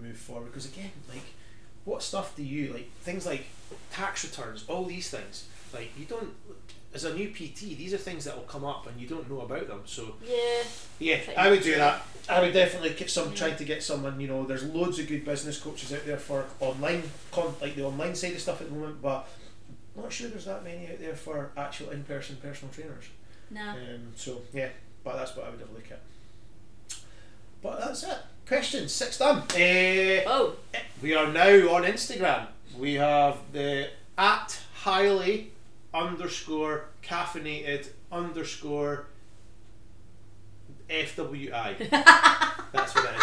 move 0.02 0.18
forward. 0.18 0.46
Because 0.46 0.66
again, 0.66 0.92
like, 1.10 1.24
what 1.86 2.04
stuff 2.04 2.36
do 2.36 2.44
you 2.44 2.74
like? 2.74 2.92
Things 3.02 3.26
like 3.26 3.46
tax 3.92 4.24
returns, 4.24 4.66
all 4.68 4.86
these 4.86 5.10
things. 5.10 5.46
Like 5.76 5.92
you 6.00 6.06
don't. 6.06 6.34
As 6.94 7.04
a 7.04 7.14
new 7.14 7.28
PT, 7.28 7.76
these 7.78 7.94
are 7.94 7.98
things 7.98 8.24
that 8.24 8.38
will 8.38 8.44
come 8.46 8.64
up 8.64 8.88
and 8.88 8.98
you 9.02 9.06
don't 9.06 9.30
know 9.30 9.42
about 9.42 9.68
them. 9.68 9.82
So 9.84 10.16
yeah. 10.26 10.64
yeah, 10.98 11.20
I 11.38 11.50
would 11.50 11.62
do 11.62 11.76
that. 11.76 12.02
I 12.30 12.40
would 12.40 12.54
definitely 12.54 12.92
get 12.92 13.10
some 13.10 13.30
Yeah. 13.32 13.36
trying 13.36 13.58
to 13.58 13.66
get 13.66 13.84
someone. 13.84 14.18
You 14.18 14.30
know, 14.30 14.46
there's 14.46 14.64
loads 14.64 14.98
of 15.00 15.08
good 15.10 15.26
business 15.26 15.60
coaches 15.60 15.92
out 15.92 16.06
there 16.06 16.18
for 16.18 16.46
online, 16.62 17.04
con- 17.34 17.54
like 17.62 17.76
the 17.76 17.84
online 17.86 18.16
side 18.16 18.32
of 18.32 18.40
stuff 18.40 18.62
at 18.62 18.70
the 18.70 18.74
moment, 18.76 19.02
but 19.02 19.28
not 19.98 20.12
sure 20.14 20.30
there's 20.30 20.46
that 20.46 20.64
many 20.64 20.88
out 20.90 21.00
there 21.00 21.16
for 21.16 21.52
actual 21.58 21.90
in-person 21.90 22.38
personal 22.42 22.74
trainers. 22.74 23.06
No. 23.52 23.72
Um, 23.72 24.14
so 24.16 24.42
yeah, 24.54 24.70
but 25.04 25.18
that's 25.18 25.36
what 25.36 25.48
I 25.48 25.50
would 25.50 25.60
have 25.60 25.70
a 25.72 25.74
look 25.74 25.92
at. 25.92 26.00
But 27.62 27.80
that's 27.80 28.04
it. 28.04 28.18
Questions 28.48 28.94
six 28.94 29.18
done. 29.18 29.40
Uh, 29.40 30.24
Oh. 30.28 30.56
we 31.02 31.14
are 31.14 31.28
now 31.32 31.74
on 31.76 31.84
Instagram. 31.84 32.48
We 32.78 32.94
have 32.94 33.38
the 33.52 33.90
at 34.18 34.60
highly 34.76 35.52
underscore 36.06 36.86
caffeinated 37.04 37.88
underscore 38.12 39.08
FWI. 40.90 41.90
That's 42.72 42.94
what 42.96 43.06
it 43.06 43.16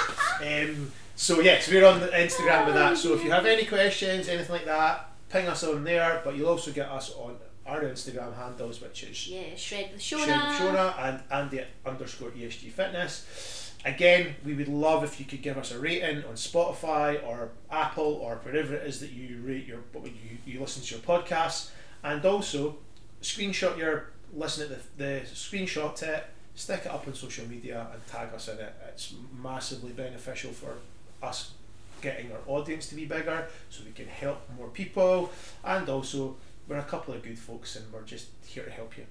is. 0.65 0.71
Um, 0.79 0.93
so 1.17 1.41
yes, 1.41 1.69
we're 1.71 1.87
on 1.87 2.01
the 2.01 2.09
Instagram 2.09 2.67
with 2.67 2.75
that. 2.75 2.97
So 2.99 3.15
if 3.15 3.23
you 3.25 3.31
have 3.31 3.47
any 3.47 3.65
questions, 3.65 4.29
anything 4.29 4.51
like 4.53 4.65
that, 4.65 5.11
ping 5.29 5.47
us 5.47 5.63
on 5.65 5.85
there. 5.85 6.21
But 6.25 6.37
you'll 6.37 6.49
also 6.49 6.73
get 6.73 6.89
us 6.89 7.13
on 7.15 7.37
our 7.67 7.81
Instagram 7.83 8.35
handles, 8.37 8.81
which 8.81 9.05
is 9.05 9.29
Yeah. 9.29 9.55
Shred 9.57 9.91
with 9.93 10.01
Shona. 10.01 10.57
Shona 10.57 10.99
and 10.99 11.23
Andy 11.31 11.65
underscore 11.87 12.31
ESG 12.31 12.71
Fitness. 12.73 13.69
Again, 13.85 14.37
we 14.45 14.55
would 14.55 14.69
love 14.69 15.03
if 15.03 15.19
you 15.19 15.27
could 15.27 15.43
give 15.43 15.59
us 15.59 15.73
a 15.73 15.79
rating 15.79 16.19
on 16.25 16.35
Spotify 16.35 17.25
or 17.27 17.51
Apple 17.71 18.15
or 18.23 18.37
wherever 18.45 18.75
it 18.75 18.87
is 18.87 19.01
that 19.01 19.11
you 19.11 19.41
rate 19.45 19.67
your 19.67 19.81
you, 20.05 20.39
you 20.47 20.61
listen 20.61 20.83
to 20.83 20.95
your 20.95 21.03
podcasts, 21.03 21.71
and 22.05 22.25
also 22.25 22.77
screenshot 23.23 23.77
your 23.79 24.11
listen 24.35 24.69
to 24.69 24.75
the, 24.75 24.81
the 25.05 25.21
screenshot 25.27 26.03
it, 26.03 26.25
stick 26.55 26.81
it 26.85 26.91
up 26.91 27.07
on 27.07 27.15
social 27.15 27.47
media, 27.49 27.87
and 27.93 28.07
tag 28.07 28.33
us 28.35 28.49
in 28.49 28.59
it. 28.59 28.75
It's 28.89 29.15
massively 29.43 29.93
beneficial 29.93 30.53
for 30.53 30.75
us 31.23 31.53
getting 32.01 32.33
our 32.33 32.39
audience 32.47 32.89
to 32.89 32.95
be 32.97 33.05
bigger, 33.05 33.47
so 33.71 33.83
we 33.85 33.93
can 33.93 34.07
help 34.09 34.41
more 34.57 34.69
people, 34.69 35.31
and 35.65 35.89
also 35.89 36.37
we're 36.69 36.79
a 36.79 36.83
couple 36.83 37.15
of 37.15 37.23
good 37.23 37.39
folks, 37.39 37.77
and 37.77 37.85
we're 37.93 38.03
just 38.03 38.27
here 38.47 38.65
to 38.65 38.71
help 38.71 38.97
you. 38.97 39.05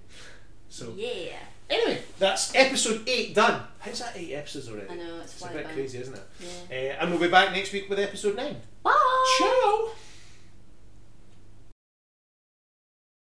So 0.69 0.93
Yeah. 0.97 1.36
anyway, 1.69 2.01
that's 2.17 2.54
episode 2.56 3.08
eight 3.08 3.36
done. 3.36 3.62
How's 3.80 3.99
that 3.99 4.15
eight 4.15 4.34
episodes 4.34 4.69
already? 4.69 4.89
I 4.89 4.95
know 4.95 5.19
it's 5.21 5.34
It's 5.34 5.45
a 5.45 5.49
bit 5.54 5.67
crazy, 5.69 5.97
isn't 5.99 6.15
it? 6.15 6.23
Yeah. 6.39 6.93
Uh, 6.97 7.01
and 7.01 7.12
we'll 7.12 7.19
be 7.19 7.27
back 7.27 7.51
next 7.54 7.71
week 7.73 7.89
with 7.89 7.99
episode 7.99 8.36
nine. 8.36 8.56
Bye. 8.84 9.36
Ciao. 9.39 9.89